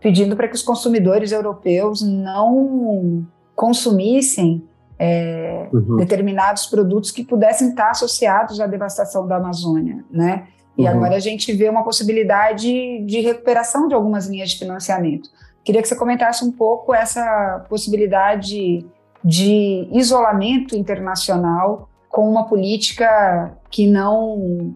pedindo 0.00 0.36
para 0.36 0.46
que 0.46 0.54
os 0.54 0.62
consumidores 0.62 1.32
europeus 1.32 2.00
não 2.00 3.26
consumissem 3.52 4.62
é, 4.96 5.68
uhum. 5.72 5.96
determinados 5.96 6.66
produtos 6.66 7.10
que 7.10 7.24
pudessem 7.24 7.70
estar 7.70 7.90
associados 7.90 8.60
à 8.60 8.68
devastação 8.68 9.26
da 9.26 9.38
Amazônia, 9.38 10.04
né? 10.08 10.46
E 10.76 10.82
uhum. 10.82 10.88
agora 10.90 11.16
a 11.16 11.20
gente 11.20 11.52
vê 11.52 11.68
uma 11.68 11.82
possibilidade 11.82 13.04
de 13.06 13.20
recuperação 13.22 13.88
de 13.88 13.94
algumas 13.94 14.28
linhas 14.28 14.50
de 14.50 14.58
financiamento. 14.60 15.28
Queria 15.64 15.82
que 15.82 15.88
você 15.88 15.96
comentasse 15.96 16.44
um 16.44 16.52
pouco 16.52 16.94
essa 16.94 17.66
possibilidade 17.68 18.86
de 19.24 19.88
isolamento 19.92 20.76
internacional 20.76 21.88
com 22.08 22.28
uma 22.28 22.46
política 22.46 23.56
que 23.70 23.86
não 23.86 24.74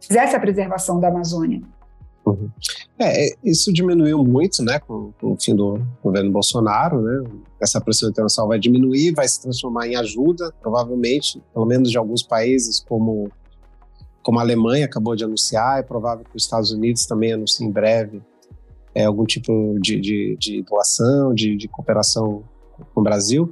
fizesse 0.00 0.36
a 0.36 0.40
preservação 0.40 1.00
da 1.00 1.08
Amazônia. 1.08 1.62
Uhum. 2.26 2.50
É, 2.98 3.28
isso 3.42 3.72
diminuiu 3.72 4.22
muito, 4.22 4.62
né, 4.62 4.78
com, 4.80 5.12
com, 5.18 5.32
o 5.32 5.36
fim 5.40 5.54
do 5.54 5.80
governo 6.02 6.30
Bolsonaro, 6.30 7.00
né? 7.00 7.24
Essa 7.60 7.80
pressão 7.80 8.10
internacional 8.10 8.48
vai 8.48 8.58
diminuir, 8.58 9.14
vai 9.14 9.26
se 9.26 9.40
transformar 9.40 9.88
em 9.88 9.96
ajuda, 9.96 10.52
provavelmente, 10.60 11.42
pelo 11.54 11.64
menos 11.64 11.90
de 11.90 11.96
alguns 11.96 12.22
países, 12.22 12.80
como 12.80 13.30
como 14.22 14.38
a 14.38 14.42
Alemanha 14.42 14.84
acabou 14.84 15.16
de 15.16 15.24
anunciar, 15.24 15.80
é 15.80 15.82
provável 15.82 16.22
que 16.22 16.36
os 16.36 16.42
Estados 16.42 16.70
Unidos 16.70 17.06
também 17.06 17.32
anuncie 17.32 17.66
em 17.66 17.70
breve 17.70 18.20
é, 18.94 19.04
algum 19.04 19.24
tipo 19.24 19.78
de, 19.80 19.98
de, 19.98 20.36
de 20.38 20.62
doação, 20.64 21.32
de, 21.32 21.56
de 21.56 21.66
cooperação 21.66 22.42
com 22.92 23.00
o 23.00 23.02
Brasil 23.02 23.50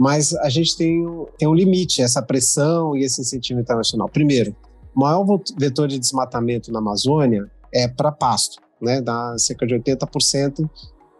mas 0.00 0.34
a 0.36 0.48
gente 0.48 0.78
tem, 0.78 1.04
tem 1.36 1.46
um 1.46 1.52
limite, 1.52 2.00
essa 2.00 2.22
pressão 2.22 2.96
e 2.96 3.04
esse 3.04 3.20
incentivo 3.20 3.60
internacional. 3.60 4.08
Primeiro, 4.08 4.56
o 4.96 5.00
maior 5.00 5.26
vetor 5.58 5.86
de 5.86 5.98
desmatamento 5.98 6.72
na 6.72 6.78
Amazônia 6.78 7.50
é 7.70 7.86
para 7.86 8.10
pasto, 8.10 8.62
né? 8.80 9.02
Dá 9.02 9.36
cerca 9.36 9.66
de 9.66 9.74
80% 9.74 10.66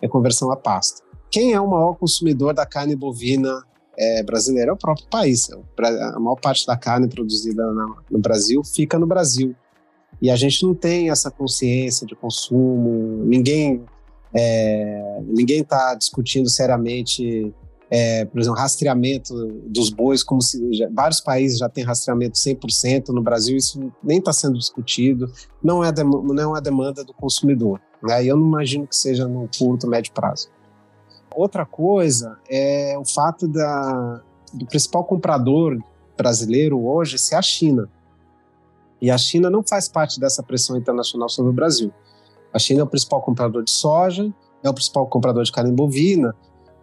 é 0.01 0.09
conversão 0.09 0.51
a 0.51 0.57
pasto. 0.57 1.03
Quem 1.31 1.53
é 1.53 1.61
o 1.61 1.69
maior 1.69 1.93
consumidor 1.93 2.55
da 2.55 2.65
carne 2.65 2.97
bovina 2.97 3.63
é, 3.99 4.23
brasileira? 4.23 4.71
É 4.71 4.73
o 4.73 4.79
próprio 4.79 5.07
país. 5.11 5.51
A 6.15 6.19
maior 6.19 6.37
parte 6.37 6.67
da 6.67 6.75
carne 6.75 7.07
produzida 7.07 7.63
no 8.11 8.19
Brasil 8.19 8.65
fica 8.65 8.99
no 8.99 9.07
Brasil. 9.07 9.55
E 10.23 10.31
a 10.31 10.37
gente 10.37 10.65
não 10.65 10.75
tem 10.75 11.11
essa 11.11 11.31
consciência 11.31 12.07
de 12.07 12.17
consumo, 12.17 13.25
ninguém 13.27 13.85
é, 14.33 15.21
ninguém 15.27 15.61
está 15.61 15.95
discutindo 15.95 16.49
seriamente 16.49 17.53
é, 17.91 18.25
por 18.25 18.41
exemplo, 18.41 18.59
rastreamento 18.59 19.35
dos 19.67 19.91
bois, 19.91 20.23
como 20.23 20.41
se 20.41 20.73
já, 20.73 20.89
vários 20.93 21.21
países 21.21 21.59
já 21.59 21.69
têm 21.69 21.83
rastreamento 21.83 22.39
100%, 22.39 23.09
no 23.09 23.21
Brasil 23.21 23.57
isso 23.57 23.93
nem 24.03 24.19
está 24.19 24.33
sendo 24.33 24.57
discutido, 24.57 25.31
não 25.63 25.83
é, 25.83 25.93
não 25.93 26.55
é 26.55 26.59
a 26.59 26.61
demanda 26.61 27.03
do 27.03 27.13
consumidor. 27.13 27.81
Né? 28.01 28.25
E 28.25 28.29
eu 28.29 28.37
não 28.37 28.47
imagino 28.47 28.87
que 28.87 28.95
seja 28.95 29.27
no 29.27 29.49
curto, 29.59 29.89
médio 29.89 30.13
prazo. 30.13 30.49
Outra 31.35 31.67
coisa 31.67 32.39
é 32.49 32.97
o 32.97 33.05
fato 33.05 33.49
da, 33.49 34.23
do 34.55 34.67
principal 34.67 35.05
comprador 35.05 35.77
brasileiro 36.17 36.81
hoje 36.85 37.19
ser 37.19 37.35
a 37.35 37.43
China. 37.43 37.89
E 39.01 39.11
a 39.11 39.19
China 39.19 39.51
não 39.51 39.65
faz 39.65 39.89
parte 39.89 40.21
dessa 40.21 40.43
pressão 40.43 40.77
internacional 40.77 41.29
sobre 41.29 41.51
o 41.51 41.55
Brasil. 41.55 41.93
A 42.53 42.59
China 42.59 42.81
é 42.81 42.85
o 42.85 42.87
principal 42.87 43.21
comprador 43.23 43.65
de 43.65 43.71
soja, 43.71 44.33
é 44.63 44.69
o 44.69 44.75
principal 44.75 45.07
comprador 45.07 45.43
de 45.43 45.51
carne 45.51 45.73
bovina, 45.73 46.35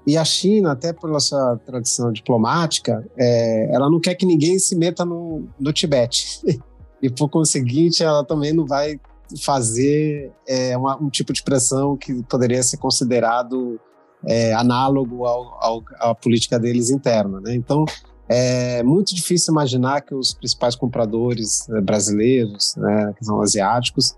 e 0.07 0.15
a 0.15 0.23
China, 0.23 0.71
até 0.71 0.93
pela 0.93 1.19
sua 1.19 1.57
tradição 1.65 2.13
diplomática, 2.13 3.05
é, 3.17 3.75
ela 3.75 3.89
não 3.89 3.99
quer 3.99 4.15
que 4.15 4.25
ninguém 4.25 4.57
se 4.57 4.73
meta 4.73 5.03
no, 5.03 5.49
no 5.59 5.73
Tibete. 5.73 6.39
e 7.03 7.09
por 7.09 7.27
conseguinte, 7.27 8.01
ela 8.01 8.23
também 8.23 8.53
não 8.53 8.65
vai 8.65 8.97
fazer 9.43 10.31
é, 10.47 10.77
uma, 10.77 10.95
um 10.95 11.09
tipo 11.09 11.33
de 11.33 11.43
pressão 11.43 11.97
que 11.97 12.23
poderia 12.23 12.63
ser 12.63 12.77
considerado 12.77 13.77
é, 14.25 14.53
análogo 14.53 15.25
ao, 15.25 15.61
ao, 15.61 15.83
à 15.99 16.15
política 16.15 16.57
deles 16.57 16.89
interna. 16.89 17.41
Né? 17.41 17.53
Então, 17.55 17.83
é 18.29 18.81
muito 18.83 19.13
difícil 19.13 19.51
imaginar 19.51 19.99
que 20.03 20.15
os 20.15 20.33
principais 20.33 20.73
compradores 20.73 21.67
é, 21.67 21.81
brasileiros, 21.81 22.75
né, 22.77 23.13
que 23.17 23.25
são 23.25 23.41
asiáticos, 23.41 24.15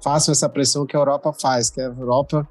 façam 0.00 0.30
essa 0.30 0.48
pressão 0.48 0.86
que 0.86 0.96
a 0.96 1.00
Europa 1.00 1.32
faz, 1.32 1.68
que 1.68 1.80
a 1.80 1.86
Europa 1.86 2.48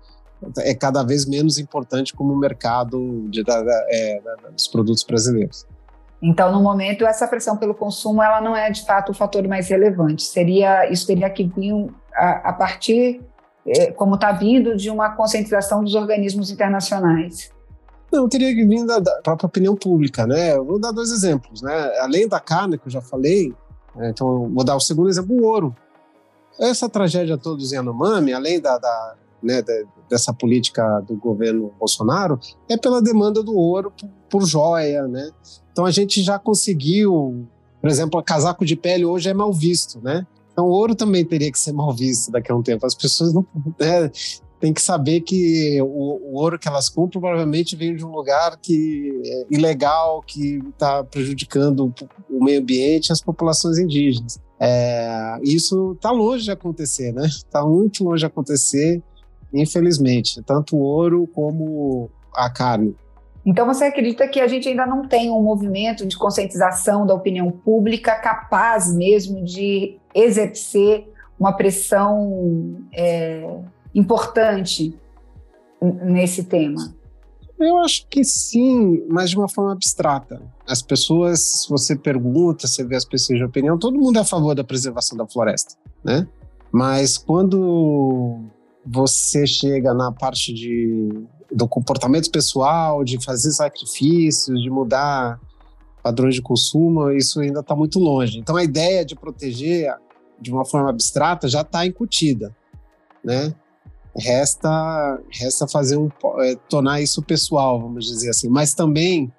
é 0.59 0.73
cada 0.73 1.03
vez 1.03 1.25
menos 1.25 1.57
importante 1.57 2.13
como 2.13 2.35
mercado 2.35 3.27
de, 3.29 3.43
da, 3.43 3.61
é, 3.89 4.21
dos 4.51 4.67
produtos 4.67 5.03
brasileiros. 5.03 5.65
Então, 6.21 6.51
no 6.51 6.61
momento, 6.61 7.05
essa 7.05 7.27
pressão 7.27 7.57
pelo 7.57 7.73
consumo 7.73 8.21
ela 8.21 8.39
não 8.41 8.55
é 8.55 8.69
de 8.69 8.85
fato 8.85 9.11
o 9.11 9.13
fator 9.13 9.47
mais 9.47 9.69
relevante. 9.69 10.23
Seria 10.23 10.89
isso 10.91 11.07
teria 11.07 11.29
que 11.29 11.43
vir 11.43 11.89
a, 12.13 12.49
a 12.49 12.53
partir, 12.53 13.21
é, 13.65 13.91
como 13.91 14.15
está 14.15 14.31
vindo, 14.31 14.75
de 14.75 14.89
uma 14.89 15.15
conscientização 15.15 15.83
dos 15.83 15.95
organismos 15.95 16.51
internacionais. 16.51 17.51
Não, 18.11 18.27
teria 18.27 18.53
que 18.53 18.65
vir 18.65 18.85
da, 18.85 18.99
da, 18.99 19.21
própria 19.23 19.47
opinião 19.47 19.75
pública, 19.75 20.27
né? 20.27 20.53
Eu 20.53 20.65
vou 20.65 20.79
dar 20.79 20.91
dois 20.91 21.11
exemplos, 21.11 21.61
né? 21.61 21.99
Além 21.99 22.27
da 22.27 22.39
carne 22.39 22.77
que 22.77 22.87
eu 22.87 22.91
já 22.91 23.01
falei, 23.01 23.53
né? 23.95 24.09
então 24.09 24.51
vou 24.53 24.63
dar 24.63 24.75
o 24.75 24.81
segundo 24.81 25.09
exemplo, 25.09 25.35
o 25.35 25.45
ouro. 25.45 25.75
Essa 26.59 26.89
tragédia 26.89 27.37
toda 27.37 27.57
do 27.57 27.63
Yanomami, 27.63 28.33
além 28.33 28.59
da, 28.59 28.77
da 28.77 29.15
né, 29.41 29.63
dessa 30.11 30.33
política 30.33 30.83
do 31.07 31.15
governo 31.15 31.73
Bolsonaro 31.79 32.37
é 32.69 32.75
pela 32.75 33.01
demanda 33.01 33.41
do 33.41 33.55
ouro 33.55 33.91
por, 33.97 34.09
por 34.29 34.45
joia, 34.45 35.07
né? 35.07 35.31
Então 35.71 35.85
a 35.85 35.91
gente 35.91 36.21
já 36.21 36.37
conseguiu, 36.37 37.47
por 37.79 37.89
exemplo, 37.89 38.21
casaco 38.21 38.65
de 38.65 38.75
pele 38.75 39.05
hoje 39.05 39.29
é 39.29 39.33
mal 39.33 39.53
visto, 39.53 40.01
né? 40.01 40.27
Então 40.51 40.65
o 40.65 40.69
ouro 40.69 40.93
também 40.93 41.23
teria 41.23 41.49
que 41.49 41.57
ser 41.57 41.71
mal 41.73 41.93
visto 41.95 42.29
daqui 42.29 42.51
a 42.51 42.55
um 42.55 42.61
tempo. 42.61 42.85
As 42.85 42.93
pessoas 42.93 43.33
não 43.33 43.45
né, 43.79 44.11
têm 44.59 44.73
que 44.73 44.81
saber 44.81 45.21
que 45.21 45.81
o, 45.81 45.85
o, 45.85 46.35
ouro 46.35 46.59
que 46.59 46.67
elas 46.67 46.89
compram 46.89 47.21
provavelmente 47.21 47.77
vem 47.77 47.95
de 47.95 48.05
um 48.05 48.11
lugar 48.11 48.57
que 48.61 49.21
é 49.25 49.45
ilegal, 49.49 50.21
que 50.21 50.59
está 50.71 51.05
prejudicando 51.05 51.93
o 52.29 52.43
meio 52.43 52.59
ambiente 52.59 53.07
e 53.07 53.13
as 53.13 53.21
populações 53.21 53.77
indígenas. 53.77 54.41
É, 54.59 55.39
isso 55.41 55.93
está 55.93 56.11
longe 56.11 56.43
de 56.43 56.51
acontecer, 56.51 57.13
né? 57.13 57.25
Está 57.25 57.65
muito 57.65 58.03
longe 58.03 58.19
de 58.19 58.25
acontecer 58.25 59.01
infelizmente, 59.53 60.41
tanto 60.43 60.75
o 60.75 60.81
ouro 60.81 61.27
como 61.33 62.09
a 62.33 62.49
carne. 62.49 62.95
Então 63.45 63.65
você 63.65 63.85
acredita 63.85 64.27
que 64.27 64.39
a 64.39 64.47
gente 64.47 64.69
ainda 64.69 64.85
não 64.85 65.07
tem 65.07 65.31
um 65.31 65.41
movimento 65.41 66.05
de 66.05 66.17
conscientização 66.17 67.05
da 67.05 67.13
opinião 67.13 67.51
pública 67.51 68.15
capaz 68.15 68.93
mesmo 68.93 69.43
de 69.43 69.97
exercer 70.13 71.11
uma 71.39 71.53
pressão 71.53 72.77
é, 72.93 73.57
importante 73.95 74.95
nesse 75.81 76.43
tema? 76.43 76.93
Eu 77.59 77.79
acho 77.79 78.07
que 78.07 78.23
sim, 78.23 79.03
mas 79.07 79.31
de 79.31 79.37
uma 79.37 79.49
forma 79.49 79.71
abstrata. 79.71 80.41
As 80.67 80.81
pessoas, 80.81 81.39
se 81.41 81.69
você 81.69 81.95
pergunta, 81.95 82.67
você 82.67 82.83
vê 82.83 82.95
as 82.95 83.05
pessoas 83.05 83.39
de 83.39 83.45
opinião, 83.45 83.77
todo 83.77 83.99
mundo 83.99 84.17
é 84.17 84.21
a 84.21 84.25
favor 84.25 84.55
da 84.55 84.63
preservação 84.63 85.17
da 85.17 85.27
floresta, 85.27 85.75
né? 86.03 86.27
Mas 86.71 87.17
quando 87.17 88.39
você 88.85 89.45
chega 89.45 89.93
na 89.93 90.11
parte 90.11 90.53
de, 90.53 91.09
do 91.51 91.67
comportamento 91.67 92.29
pessoal, 92.31 93.03
de 93.03 93.23
fazer 93.23 93.51
sacrifícios, 93.51 94.61
de 94.61 94.69
mudar 94.69 95.39
padrões 96.01 96.35
de 96.35 96.41
consumo, 96.41 97.11
isso 97.11 97.39
ainda 97.39 97.59
está 97.59 97.75
muito 97.75 97.99
longe. 97.99 98.39
Então 98.39 98.55
a 98.55 98.63
ideia 98.63 99.05
de 99.05 99.15
proteger 99.15 99.93
de 100.39 100.51
uma 100.51 100.65
forma 100.65 100.89
abstrata 100.89 101.47
já 101.47 101.61
está 101.61 101.85
incutida, 101.85 102.55
né? 103.23 103.53
Resta, 104.17 105.21
resta 105.31 105.67
fazer 105.67 105.97
um, 105.97 106.09
é, 106.39 106.55
tornar 106.67 107.01
isso 107.01 107.21
pessoal, 107.21 107.79
vamos 107.79 108.05
dizer 108.05 108.31
assim. 108.31 108.49
Mas 108.49 108.73
também 108.73 109.31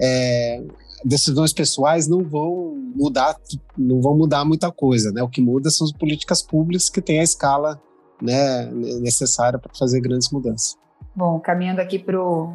é, 0.00 0.62
decisões 1.04 1.52
pessoais 1.52 2.08
não 2.08 2.24
vão 2.24 2.74
mudar, 2.94 3.36
não 3.78 4.00
vão 4.00 4.16
mudar 4.16 4.44
muita 4.44 4.70
coisa, 4.70 5.12
né? 5.12 5.22
O 5.22 5.28
que 5.28 5.40
muda 5.40 5.70
são 5.70 5.86
as 5.86 5.92
políticas 5.92 6.42
públicas 6.42 6.90
que 6.90 7.00
têm 7.00 7.20
a 7.20 7.24
escala 7.24 7.80
né, 8.20 8.66
necessária 9.00 9.58
para 9.58 9.72
fazer 9.78 10.00
grandes 10.00 10.30
mudanças. 10.30 10.76
Bom, 11.14 11.38
caminhando 11.40 11.80
aqui 11.80 11.98
para 11.98 12.20
o 12.20 12.54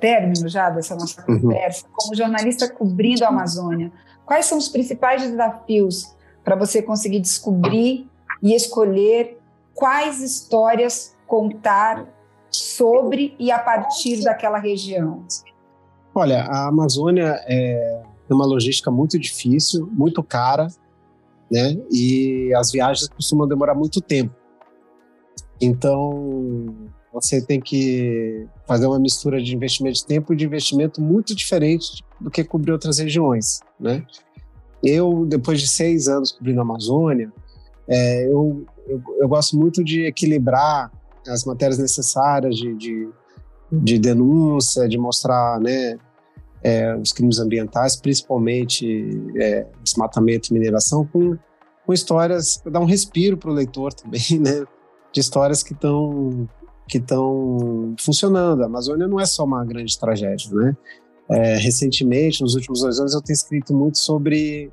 término 0.00 0.48
já 0.48 0.70
dessa 0.70 0.94
nossa 0.94 1.24
uhum. 1.28 1.40
conversa, 1.40 1.86
uhum. 1.86 1.92
como 1.94 2.14
jornalista 2.14 2.68
cobrindo 2.68 3.24
a 3.24 3.28
Amazônia, 3.28 3.92
quais 4.24 4.46
são 4.46 4.58
os 4.58 4.68
principais 4.68 5.22
desafios 5.22 6.14
para 6.44 6.56
você 6.56 6.82
conseguir 6.82 7.20
descobrir 7.20 8.08
e 8.42 8.54
escolher 8.54 9.38
quais 9.74 10.20
histórias 10.20 11.16
contar 11.26 12.06
sobre 12.50 13.34
e 13.38 13.50
a 13.50 13.58
partir 13.58 14.22
daquela 14.22 14.58
região? 14.58 15.24
Olha, 16.14 16.42
a 16.42 16.68
Amazônia 16.68 17.40
é 17.48 18.02
uma 18.30 18.46
logística 18.46 18.90
muito 18.90 19.18
difícil, 19.18 19.88
muito 19.92 20.22
cara, 20.22 20.68
né? 21.50 21.76
E 21.90 22.52
as 22.54 22.70
viagens 22.70 23.08
costumam 23.08 23.46
demorar 23.46 23.74
muito 23.74 24.00
tempo. 24.00 24.34
Então, 25.62 26.74
você 27.12 27.40
tem 27.40 27.60
que 27.60 28.48
fazer 28.66 28.86
uma 28.86 28.98
mistura 28.98 29.40
de 29.40 29.54
investimento 29.54 29.98
de 29.98 30.06
tempo 30.06 30.32
e 30.32 30.36
de 30.36 30.44
investimento 30.44 31.00
muito 31.00 31.36
diferente 31.36 32.02
do 32.20 32.28
que 32.30 32.42
cobrir 32.42 32.72
outras 32.72 32.98
regiões, 32.98 33.60
né? 33.78 34.04
Eu, 34.82 35.24
depois 35.24 35.60
de 35.60 35.68
seis 35.68 36.08
anos 36.08 36.32
cobrindo 36.32 36.58
a 36.58 36.64
Amazônia, 36.64 37.32
é, 37.86 38.26
eu, 38.26 38.66
eu, 38.88 39.00
eu, 39.20 39.28
gosto 39.28 39.56
muito 39.56 39.84
de 39.84 40.04
equilibrar 40.04 40.90
as 41.28 41.44
matérias 41.44 41.78
necessárias 41.78 42.56
de, 42.56 42.74
de, 42.74 43.08
de 43.70 43.98
denúncia, 44.00 44.88
de 44.88 44.98
mostrar 44.98 45.60
né, 45.60 45.96
é, 46.64 46.96
os 46.96 47.12
crimes 47.12 47.38
ambientais, 47.38 47.94
principalmente 47.94 49.08
é, 49.36 49.66
desmatamento 49.84 50.50
e 50.50 50.54
mineração, 50.54 51.06
com, 51.06 51.36
com 51.86 51.92
histórias, 51.92 52.56
para 52.56 52.72
dar 52.72 52.80
um 52.80 52.84
respiro 52.84 53.36
para 53.36 53.50
o 53.50 53.54
leitor 53.54 53.92
também, 53.92 54.22
né? 54.40 54.66
De 55.12 55.20
histórias 55.20 55.62
que 55.62 55.72
estão 55.72 56.48
que 56.88 56.98
estão 56.98 57.94
funcionando. 57.98 58.62
A 58.62 58.66
Amazônia 58.66 59.06
não 59.06 59.18
é 59.18 59.24
só 59.24 59.44
uma 59.44 59.64
grande 59.64 59.98
tragédia, 59.98 60.50
né? 60.52 60.76
É, 61.30 61.56
recentemente, 61.56 62.42
nos 62.42 62.54
últimos 62.54 62.80
dois 62.80 62.98
anos, 62.98 63.14
eu 63.14 63.22
tenho 63.22 63.34
escrito 63.34 63.74
muito 63.74 63.98
sobre 63.98 64.70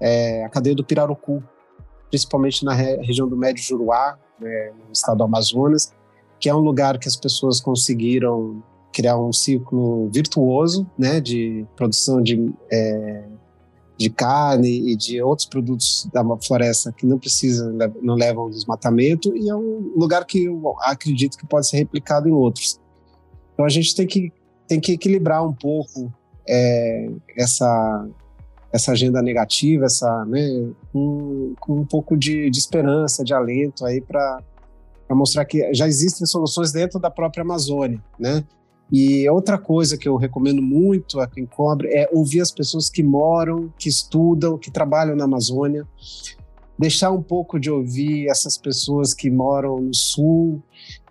é, 0.00 0.44
a 0.44 0.48
cadeia 0.48 0.76
do 0.76 0.84
Pirarucu, 0.84 1.42
principalmente 2.10 2.64
na 2.64 2.74
re 2.74 2.96
região 2.98 3.26
do 3.26 3.36
Médio 3.36 3.62
Juruá, 3.62 4.18
né, 4.38 4.72
no 4.86 4.92
estado 4.92 5.18
do 5.18 5.24
Amazonas, 5.24 5.92
que 6.38 6.48
é 6.48 6.54
um 6.54 6.60
lugar 6.60 6.98
que 6.98 7.08
as 7.08 7.16
pessoas 7.16 7.60
conseguiram 7.60 8.62
criar 8.92 9.18
um 9.18 9.32
ciclo 9.32 10.08
virtuoso 10.10 10.88
né, 10.96 11.20
de 11.20 11.66
produção 11.74 12.22
de, 12.22 12.52
é, 12.70 13.24
de 13.96 14.10
carne 14.10 14.92
e 14.92 14.96
de 14.96 15.22
outros 15.22 15.46
produtos 15.46 16.08
da 16.12 16.24
floresta 16.38 16.92
que 16.92 17.06
não 17.06 17.18
precisam, 17.18 17.72
não 18.02 18.14
levam 18.14 18.50
desmatamento, 18.50 19.36
e 19.36 19.48
é 19.48 19.54
um 19.54 19.92
lugar 19.96 20.24
que 20.24 20.44
eu 20.44 20.74
acredito 20.80 21.38
que 21.38 21.46
pode 21.46 21.68
ser 21.68 21.78
replicado 21.78 22.28
em 22.28 22.32
outros. 22.32 22.80
Então 23.52 23.64
a 23.64 23.68
gente 23.68 23.94
tem 23.94 24.06
que, 24.06 24.32
tem 24.66 24.80
que 24.80 24.92
equilibrar 24.92 25.46
um 25.46 25.52
pouco 25.52 26.12
é, 26.48 27.08
essa, 27.36 28.08
essa 28.72 28.92
agenda 28.92 29.22
negativa, 29.22 29.84
essa, 29.86 30.24
né, 30.24 30.68
com, 30.92 31.54
com 31.60 31.80
um 31.80 31.86
pouco 31.86 32.16
de, 32.16 32.50
de 32.50 32.58
esperança, 32.58 33.22
de 33.22 33.32
alento 33.32 33.86
aí 33.86 34.00
para 34.00 34.40
mostrar 35.10 35.44
que 35.44 35.72
já 35.72 35.86
existem 35.86 36.26
soluções 36.26 36.72
dentro 36.72 36.98
da 36.98 37.10
própria 37.10 37.42
Amazônia, 37.42 38.02
né? 38.18 38.44
E 38.92 39.28
outra 39.28 39.58
coisa 39.58 39.96
que 39.96 40.08
eu 40.08 40.16
recomendo 40.16 40.62
muito 40.62 41.20
a 41.20 41.26
quem 41.26 41.46
cobre 41.46 41.88
é 41.88 42.08
ouvir 42.12 42.40
as 42.40 42.50
pessoas 42.50 42.88
que 42.88 43.02
moram, 43.02 43.72
que 43.78 43.88
estudam, 43.88 44.58
que 44.58 44.70
trabalham 44.70 45.16
na 45.16 45.24
Amazônia, 45.24 45.86
deixar 46.78 47.10
um 47.10 47.22
pouco 47.22 47.58
de 47.58 47.70
ouvir 47.70 48.28
essas 48.28 48.58
pessoas 48.58 49.14
que 49.14 49.30
moram 49.30 49.80
no 49.80 49.94
sul 49.94 50.62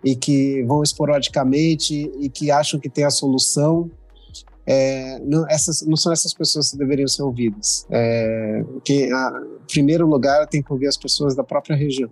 e 0.04 0.14
que 0.14 0.62
vão 0.64 0.82
esporadicamente 0.82 2.10
e 2.18 2.28
que 2.28 2.50
acham 2.50 2.78
que 2.78 2.88
tem 2.88 3.04
a 3.04 3.10
solução 3.10 3.90
é, 4.66 5.18
não, 5.20 5.46
essas, 5.48 5.82
não 5.82 5.96
são 5.96 6.12
essas 6.12 6.32
pessoas 6.32 6.70
que 6.70 6.78
deveriam 6.78 7.06
ser 7.06 7.22
ouvidas. 7.22 7.86
É, 7.90 8.64
que, 8.84 9.12
a, 9.12 9.32
em 9.62 9.66
primeiro 9.66 10.06
lugar, 10.06 10.46
tem 10.46 10.62
que 10.62 10.72
ouvir 10.72 10.86
as 10.86 10.96
pessoas 10.96 11.34
da 11.34 11.44
própria 11.44 11.76
região. 11.76 12.10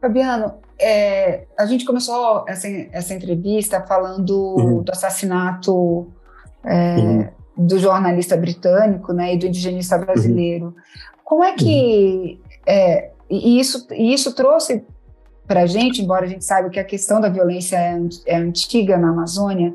Fabiano, 0.00 0.54
é, 0.78 1.44
a 1.58 1.66
gente 1.66 1.84
começou 1.84 2.44
essa, 2.48 2.66
essa 2.90 3.14
entrevista 3.14 3.82
falando 3.82 4.56
uhum. 4.56 4.82
do 4.82 4.90
assassinato 4.90 6.10
é, 6.64 6.96
uhum. 6.96 7.28
do 7.56 7.78
jornalista 7.78 8.36
britânico 8.36 9.12
né, 9.12 9.34
e 9.34 9.38
do 9.38 9.46
indigenista 9.46 9.96
uhum. 9.96 10.04
brasileiro. 10.04 10.64
Uhum. 10.66 10.74
Como 11.22 11.44
é 11.44 11.52
que. 11.52 12.40
É, 12.66 13.10
e, 13.28 13.60
isso, 13.60 13.86
e 13.92 14.12
isso 14.12 14.34
trouxe 14.34 14.84
para 15.46 15.62
a 15.62 15.66
gente, 15.66 16.02
embora 16.02 16.24
a 16.24 16.28
gente 16.28 16.44
saiba 16.44 16.70
que 16.70 16.80
a 16.80 16.84
questão 16.84 17.20
da 17.20 17.28
violência 17.28 17.76
é, 17.76 17.98
é 18.26 18.36
antiga 18.36 18.96
na 18.96 19.10
Amazônia, 19.10 19.74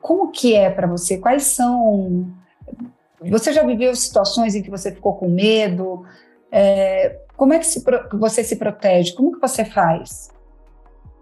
como 0.00 0.30
que 0.30 0.54
é 0.54 0.70
para 0.70 0.86
você? 0.86 1.18
Quais 1.18 1.42
são? 1.44 2.26
Você 3.20 3.52
já 3.52 3.64
viveu 3.64 3.94
situações 3.96 4.54
em 4.54 4.62
que 4.62 4.70
você 4.70 4.92
ficou 4.92 5.14
com 5.14 5.28
medo? 5.28 6.04
É, 6.52 7.18
como 7.36 7.52
é 7.52 7.58
que 7.58 7.66
se, 7.66 7.84
você 8.18 8.42
se 8.42 8.56
protege? 8.56 9.14
Como 9.14 9.32
que 9.32 9.40
você 9.40 9.64
faz? 9.64 10.30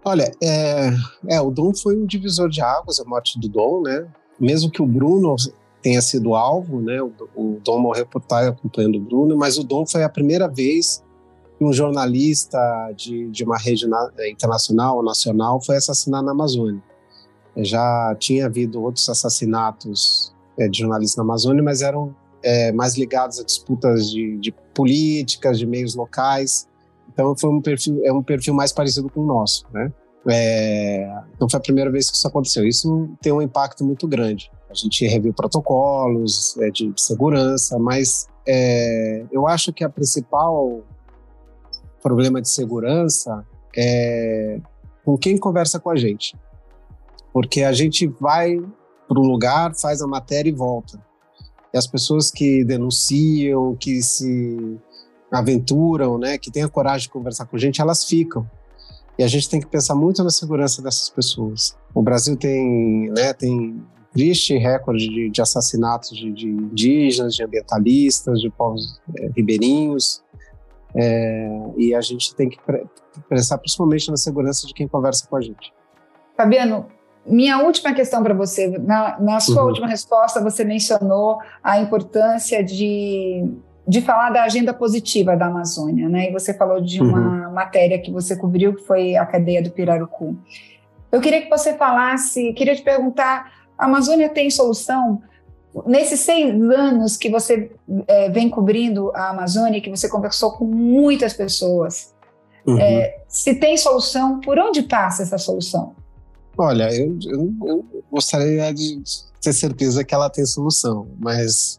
Olha, 0.03 0.31
é, 0.41 0.91
é, 1.29 1.41
o 1.41 1.49
Dom 1.49 1.73
foi 1.73 1.97
um 1.97 2.05
divisor 2.05 2.47
de 2.47 2.61
águas, 2.61 2.99
a 2.99 3.05
morte 3.05 3.39
do 3.39 3.49
Dom, 3.49 3.81
né? 3.81 4.07
Mesmo 4.39 4.69
que 4.69 4.81
o 4.81 4.85
Bruno 4.85 5.35
tenha 5.81 6.01
sido 6.01 6.35
alvo, 6.35 6.79
né? 6.79 7.01
O, 7.01 7.11
o 7.35 7.59
Dom 7.63 7.79
morreu 7.79 8.05
por 8.05 8.21
estar 8.21 8.47
acompanhando 8.47 8.97
o 8.97 9.01
Bruno, 9.01 9.35
mas 9.35 9.57
o 9.57 9.63
Dom 9.63 9.85
foi 9.85 10.03
a 10.03 10.09
primeira 10.09 10.47
vez 10.47 11.03
que 11.57 11.65
um 11.65 11.73
jornalista 11.73 12.59
de, 12.95 13.29
de 13.29 13.43
uma 13.43 13.57
rede 13.57 13.87
na, 13.87 14.11
internacional 14.29 14.97
ou 14.97 15.03
nacional 15.03 15.59
foi 15.61 15.77
assassinado 15.77 16.25
na 16.25 16.31
Amazônia. 16.31 16.83
Já 17.57 18.15
tinha 18.19 18.45
havido 18.45 18.81
outros 18.83 19.07
assassinatos 19.09 20.35
é, 20.59 20.67
de 20.67 20.79
jornalistas 20.79 21.17
na 21.17 21.23
Amazônia, 21.23 21.63
mas 21.63 21.81
eram 21.81 22.15
é, 22.45 22.71
mais 22.71 22.95
ligados 22.95 23.39
a 23.39 23.43
disputas 23.43 24.09
de, 24.09 24.37
de, 24.37 24.51
políticas, 24.73 25.57
de 25.57 25.65
meios 25.65 25.95
locais. 25.95 26.67
Então 27.11 27.35
foi 27.35 27.49
um 27.49 27.61
perfil, 27.61 28.01
é 28.05 28.13
um 28.13 28.21
perfil 28.21 28.53
mais 28.53 28.71
parecido 28.71 29.09
com 29.09 29.21
o 29.21 29.25
nosso, 29.25 29.65
né? 29.73 29.91
É, 30.27 31.21
então 31.35 31.49
foi 31.49 31.57
a 31.57 31.61
primeira 31.61 31.91
vez 31.91 32.09
que 32.09 32.15
isso 32.15 32.27
aconteceu. 32.27 32.65
Isso 32.65 33.09
tem 33.21 33.31
um 33.31 33.41
impacto 33.41 33.83
muito 33.83 34.07
grande. 34.07 34.51
A 34.69 34.73
gente 34.73 35.05
reviu 35.05 35.33
protocolos 35.33 36.57
é, 36.59 36.69
de, 36.69 36.91
de, 36.91 37.01
segurança, 37.01 37.77
mas 37.79 38.27
é, 38.47 39.25
eu 39.31 39.47
acho 39.47 39.73
que 39.73 39.83
a 39.83 39.89
principal 39.89 40.83
problema 42.01 42.41
de 42.41 42.49
segurança 42.49 43.45
é 43.75 44.59
com 45.03 45.17
quem 45.17 45.37
conversa 45.37 45.79
com 45.79 45.89
a 45.89 45.95
gente 45.95 46.35
porque 47.35 47.63
a 47.63 47.73
gente 47.73 48.07
vai 48.07 48.57
para 49.09 49.19
um 49.19 49.23
lugar, 49.23 49.75
faz 49.75 50.01
a 50.01 50.07
matéria 50.07 50.49
e 50.49 50.53
volta. 50.53 50.97
E 51.75 51.77
as 51.77 51.85
pessoas 51.85 52.31
que 52.31 52.63
denunciam, 52.63 53.75
que 53.75 54.01
se 54.01 54.77
aventuram, 55.29 56.17
né, 56.17 56.37
que 56.37 56.49
têm 56.49 56.63
a 56.63 56.69
coragem 56.69 57.07
de 57.07 57.09
conversar 57.09 57.45
com 57.45 57.57
a 57.57 57.59
gente, 57.59 57.81
elas 57.81 58.05
ficam. 58.05 58.49
E 59.19 59.23
a 59.25 59.27
gente 59.27 59.49
tem 59.49 59.59
que 59.59 59.67
pensar 59.67 59.93
muito 59.93 60.23
na 60.23 60.29
segurança 60.29 60.81
dessas 60.81 61.09
pessoas. 61.09 61.77
O 61.93 62.01
Brasil 62.01 62.37
tem, 62.37 63.09
né, 63.09 63.33
tem 63.33 63.83
triste 64.13 64.57
recorde 64.57 65.09
de, 65.09 65.29
de 65.29 65.41
assassinatos 65.41 66.11
de, 66.11 66.31
de, 66.31 66.47
indígenas, 66.47 67.35
de 67.35 67.43
ambientalistas, 67.43 68.39
de 68.39 68.49
povos 68.49 69.01
é, 69.19 69.31
ribeirinhos. 69.35 70.23
É, 70.95 71.59
e 71.77 71.93
a 71.93 71.99
gente 71.99 72.33
tem 72.35 72.47
que 72.47 72.57
pensar 73.27 73.57
principalmente 73.57 74.09
na 74.09 74.15
segurança 74.15 74.65
de 74.65 74.73
quem 74.73 74.87
conversa 74.87 75.27
com 75.27 75.35
a 75.35 75.41
gente. 75.41 75.73
Fabiano, 76.37 76.85
minha 77.25 77.59
última 77.59 77.93
questão 77.93 78.21
para 78.21 78.33
você, 78.33 78.77
na, 78.77 79.19
na 79.19 79.39
sua 79.39 79.63
uhum. 79.63 79.69
última 79.69 79.87
resposta, 79.87 80.41
você 80.41 80.63
mencionou 80.63 81.39
a 81.63 81.79
importância 81.79 82.63
de, 82.63 83.43
de 83.87 84.01
falar 84.01 84.29
da 84.29 84.43
agenda 84.43 84.73
positiva 84.73 85.35
da 85.35 85.47
Amazônia, 85.47 86.07
né? 86.07 86.29
E 86.29 86.31
você 86.31 86.53
falou 86.53 86.79
de 86.79 87.01
uma 87.01 87.47
uhum. 87.47 87.53
matéria 87.53 87.99
que 87.99 88.11
você 88.11 88.35
cobriu, 88.35 88.75
que 88.75 88.83
foi 88.83 89.15
a 89.15 89.25
cadeia 89.25 89.61
do 89.61 89.71
Pirarucu. 89.71 90.37
Eu 91.11 91.19
queria 91.19 91.41
que 91.41 91.49
você 91.49 91.73
falasse, 91.73 92.53
queria 92.53 92.75
te 92.75 92.83
perguntar, 92.83 93.51
a 93.77 93.85
Amazônia 93.85 94.29
tem 94.29 94.49
solução? 94.51 95.21
Nesses 95.85 96.19
seis 96.19 96.53
anos 96.53 97.17
que 97.17 97.29
você 97.29 97.71
é, 98.07 98.29
vem 98.29 98.49
cobrindo 98.49 99.11
a 99.15 99.31
Amazônia, 99.31 99.81
que 99.81 99.89
você 99.89 100.07
conversou 100.07 100.51
com 100.51 100.65
muitas 100.65 101.33
pessoas, 101.33 102.13
uhum. 102.65 102.79
é, 102.79 103.17
se 103.27 103.55
tem 103.55 103.75
solução, 103.77 104.39
por 104.39 104.59
onde 104.59 104.83
passa 104.83 105.23
essa 105.23 105.37
solução? 105.37 105.95
Olha, 106.57 106.93
eu, 106.95 107.17
eu, 107.23 107.55
eu, 107.65 108.03
gostaria 108.11 108.73
de 108.73 109.01
ter 109.41 109.53
certeza 109.53 110.03
que 110.03 110.13
ela 110.15 110.29
tem 110.29 110.45
solução, 110.45 111.07
mas 111.19 111.77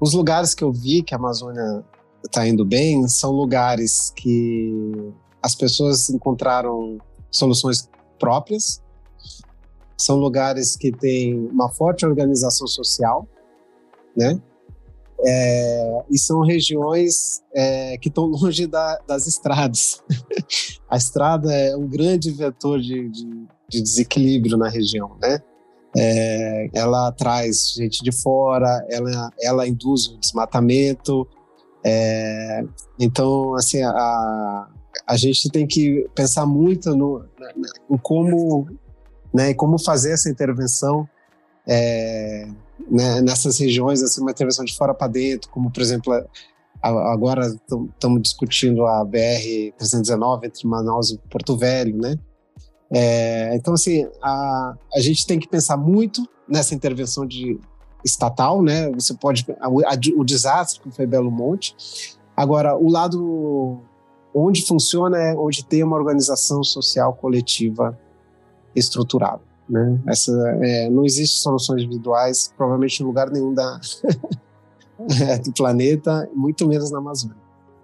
os 0.00 0.12
lugares 0.12 0.54
que 0.54 0.64
eu 0.64 0.72
vi 0.72 1.02
que 1.02 1.14
a 1.14 1.18
Amazônia 1.18 1.84
está 2.24 2.46
indo 2.46 2.64
bem 2.64 3.06
são 3.08 3.30
lugares 3.30 4.12
que 4.16 5.12
as 5.42 5.54
pessoas 5.54 6.10
encontraram 6.10 6.98
soluções 7.30 7.88
próprias, 8.18 8.82
são 9.96 10.16
lugares 10.16 10.76
que 10.76 10.90
têm 10.90 11.48
uma 11.48 11.70
forte 11.70 12.04
organização 12.04 12.66
social, 12.66 13.26
né? 14.16 14.40
É, 15.24 16.04
e 16.10 16.18
são 16.18 16.40
regiões 16.40 17.42
é, 17.54 17.96
que 17.96 18.08
estão 18.08 18.26
longe 18.26 18.66
da, 18.66 18.98
das 19.06 19.26
estradas. 19.26 20.02
a 20.90 20.96
estrada 20.96 21.52
é 21.52 21.74
um 21.74 21.88
grande 21.88 22.30
vetor 22.30 22.78
de, 22.80 23.08
de, 23.08 23.46
de 23.68 23.82
desequilíbrio 23.82 24.56
na 24.56 24.68
região, 24.68 25.16
né? 25.20 25.40
é, 25.96 26.68
ela 26.74 27.10
traz 27.12 27.72
gente 27.74 28.02
de 28.02 28.12
fora, 28.12 28.86
ela, 28.90 29.32
ela 29.40 29.66
induz 29.66 30.06
o 30.08 30.18
desmatamento. 30.18 31.26
É, 31.82 32.64
então, 32.98 33.54
assim, 33.54 33.82
a, 33.82 34.68
a 35.06 35.16
gente 35.16 35.48
tem 35.48 35.66
que 35.66 36.06
pensar 36.14 36.44
muito 36.44 36.94
no, 36.94 37.24
em 37.90 37.96
como, 37.96 38.68
né, 39.32 39.54
como 39.54 39.78
fazer 39.78 40.12
essa 40.12 40.28
intervenção 40.28 41.08
é, 41.66 42.46
né, 42.90 43.22
nessas 43.22 43.58
regiões, 43.58 44.02
assim, 44.02 44.20
uma 44.20 44.32
intervenção 44.32 44.64
de 44.64 44.76
fora 44.76 44.92
para 44.92 45.08
dentro, 45.08 45.50
como, 45.50 45.70
por 45.70 45.80
exemplo, 45.80 46.12
agora 46.82 47.46
estamos 47.46 48.22
discutindo 48.22 48.86
a 48.86 49.04
BR-319 49.04 50.44
entre 50.44 50.68
Manaus 50.68 51.10
e 51.10 51.18
Porto 51.30 51.56
Velho, 51.56 51.96
né? 51.96 52.18
É, 52.92 53.54
então, 53.56 53.74
assim, 53.74 54.08
a, 54.22 54.74
a 54.94 55.00
gente 55.00 55.26
tem 55.26 55.38
que 55.38 55.48
pensar 55.48 55.76
muito 55.76 56.26
nessa 56.48 56.74
intervenção 56.74 57.26
de 57.26 57.58
estatal, 58.04 58.62
né? 58.62 58.90
Você 58.92 59.14
pode 59.14 59.44
a, 59.60 59.66
a, 59.66 59.98
o 60.16 60.24
desastre 60.24 60.80
que 60.80 60.90
foi 60.90 61.06
Belo 61.06 61.30
Monte. 61.30 61.74
Agora, 62.36 62.76
o 62.76 62.88
lado 62.90 63.80
onde 64.32 64.66
funciona 64.66 65.18
é 65.18 65.34
onde 65.34 65.64
tem 65.64 65.82
uma 65.82 65.96
organização 65.96 66.62
social 66.62 67.14
coletiva 67.14 67.98
estruturada, 68.74 69.40
né? 69.68 69.98
Essa 70.06 70.32
é, 70.62 70.90
não 70.90 71.04
existe 71.04 71.40
soluções 71.40 71.82
individuais, 71.82 72.52
provavelmente 72.56 73.02
em 73.02 73.06
lugar 73.06 73.30
nenhum 73.30 73.54
da 73.54 73.80
do 75.44 75.52
planeta, 75.52 76.28
muito 76.34 76.68
menos 76.68 76.90
na 76.90 76.98
Amazônia. 76.98 77.36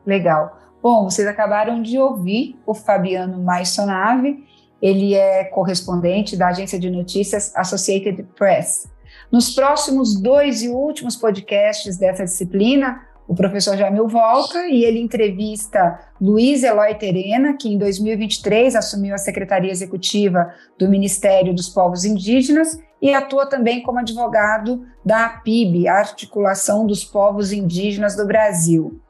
Legal. 0.07 0.59
Bom, 0.83 1.09
vocês 1.09 1.27
acabaram 1.27 1.81
de 1.81 1.99
ouvir 1.99 2.59
o 2.67 2.75
Fabiano 2.75 3.43
Maisonave, 3.43 4.45
ele 4.83 5.15
é 5.15 5.45
correspondente 5.45 6.37
da 6.37 6.49
agência 6.49 6.79
de 6.79 6.91
notícias 6.91 7.55
Associated 7.55 8.27
Press. 8.37 8.91
Nos 9.31 9.55
próximos 9.55 10.21
dois 10.21 10.63
e 10.63 10.69
últimos 10.69 11.15
podcasts 11.15 11.97
dessa 11.97 12.25
disciplina, 12.25 13.01
o 13.29 13.35
professor 13.35 13.77
Jamil 13.77 14.09
volta 14.09 14.67
e 14.67 14.85
ele 14.85 14.99
entrevista 14.99 15.99
Luiz 16.21 16.65
Eloy 16.65 16.95
Terena, 16.97 17.57
que 17.57 17.73
em 17.73 17.79
2023 17.79 18.75
assumiu 18.75 19.15
a 19.15 19.19
Secretaria 19.19 19.71
Executiva 19.71 20.53
do 20.77 20.89
Ministério 20.89 21.55
dos 21.55 21.69
Povos 21.69 22.05
Indígenas 22.05 22.79
e 23.01 23.15
atua 23.15 23.47
também 23.47 23.83
como 23.83 24.01
advogado 24.01 24.85
da 25.05 25.27
APIB, 25.27 25.89
Articulação 25.89 26.87
dos 26.87 27.05
Povos 27.05 27.53
Indígenas 27.53 28.17
do 28.17 28.27
Brasil. 28.27 29.01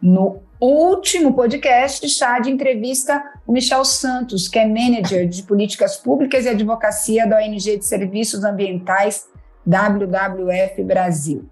No 0.00 0.42
último 0.60 1.34
podcast, 1.34 2.08
Chad 2.08 2.46
entrevista 2.46 3.22
o 3.46 3.52
Michel 3.52 3.84
Santos, 3.84 4.48
que 4.48 4.58
é 4.58 4.66
manager 4.66 5.28
de 5.28 5.42
políticas 5.42 5.96
públicas 5.96 6.44
e 6.44 6.48
advocacia 6.48 7.26
da 7.26 7.38
ONG 7.38 7.78
de 7.78 7.84
Serviços 7.84 8.44
Ambientais 8.44 9.26
WWF 9.66 10.82
Brasil. 10.84 11.48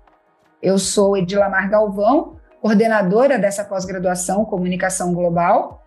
Eu 0.62 0.78
sou 0.78 1.16
Edilamar 1.16 1.70
Galvão, 1.70 2.36
coordenadora 2.60 3.38
dessa 3.38 3.64
pós-graduação 3.64 4.44
Comunicação 4.44 5.14
Global, 5.14 5.84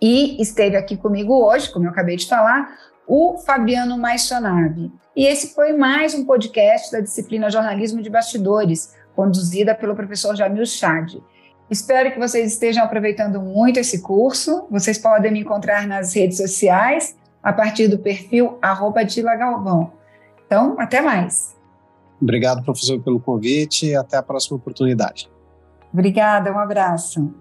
e 0.00 0.40
esteve 0.40 0.76
aqui 0.76 0.96
comigo 0.96 1.34
hoje, 1.44 1.70
como 1.70 1.84
eu 1.84 1.90
acabei 1.90 2.16
de 2.16 2.26
falar, 2.26 2.74
o 3.06 3.36
Fabiano 3.38 3.98
Maisonave. 3.98 4.90
E 5.14 5.26
esse 5.26 5.54
foi 5.54 5.72
mais 5.72 6.14
um 6.14 6.24
podcast 6.24 6.90
da 6.92 7.00
disciplina 7.00 7.50
Jornalismo 7.50 8.00
de 8.00 8.08
Bastidores, 8.08 8.94
conduzida 9.14 9.74
pelo 9.74 9.94
professor 9.94 10.34
Jamil 10.34 10.64
Chad. 10.64 11.16
Espero 11.70 12.10
que 12.12 12.18
vocês 12.18 12.52
estejam 12.52 12.82
aproveitando 12.82 13.40
muito 13.40 13.78
esse 13.78 14.02
curso. 14.02 14.66
Vocês 14.70 14.98
podem 14.98 15.30
me 15.30 15.40
encontrar 15.40 15.86
nas 15.86 16.14
redes 16.14 16.36
sociais 16.36 17.16
a 17.42 17.52
partir 17.52 17.86
do 17.86 17.98
perfil 17.98 18.58
arroba 18.60 19.02
Galvão. 19.38 19.92
Então, 20.44 20.74
até 20.80 21.00
mais. 21.00 21.56
Obrigado, 22.20 22.64
professor, 22.64 23.00
pelo 23.00 23.20
convite 23.20 23.86
e 23.86 23.94
até 23.94 24.16
a 24.16 24.22
próxima 24.22 24.56
oportunidade. 24.56 25.30
Obrigada, 25.92 26.52
um 26.52 26.58
abraço. 26.58 27.32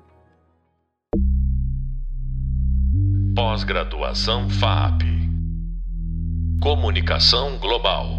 Pós-graduação 3.35 4.49
FAP 4.49 5.01
Comunicação 6.61 7.57
Global. 7.57 8.18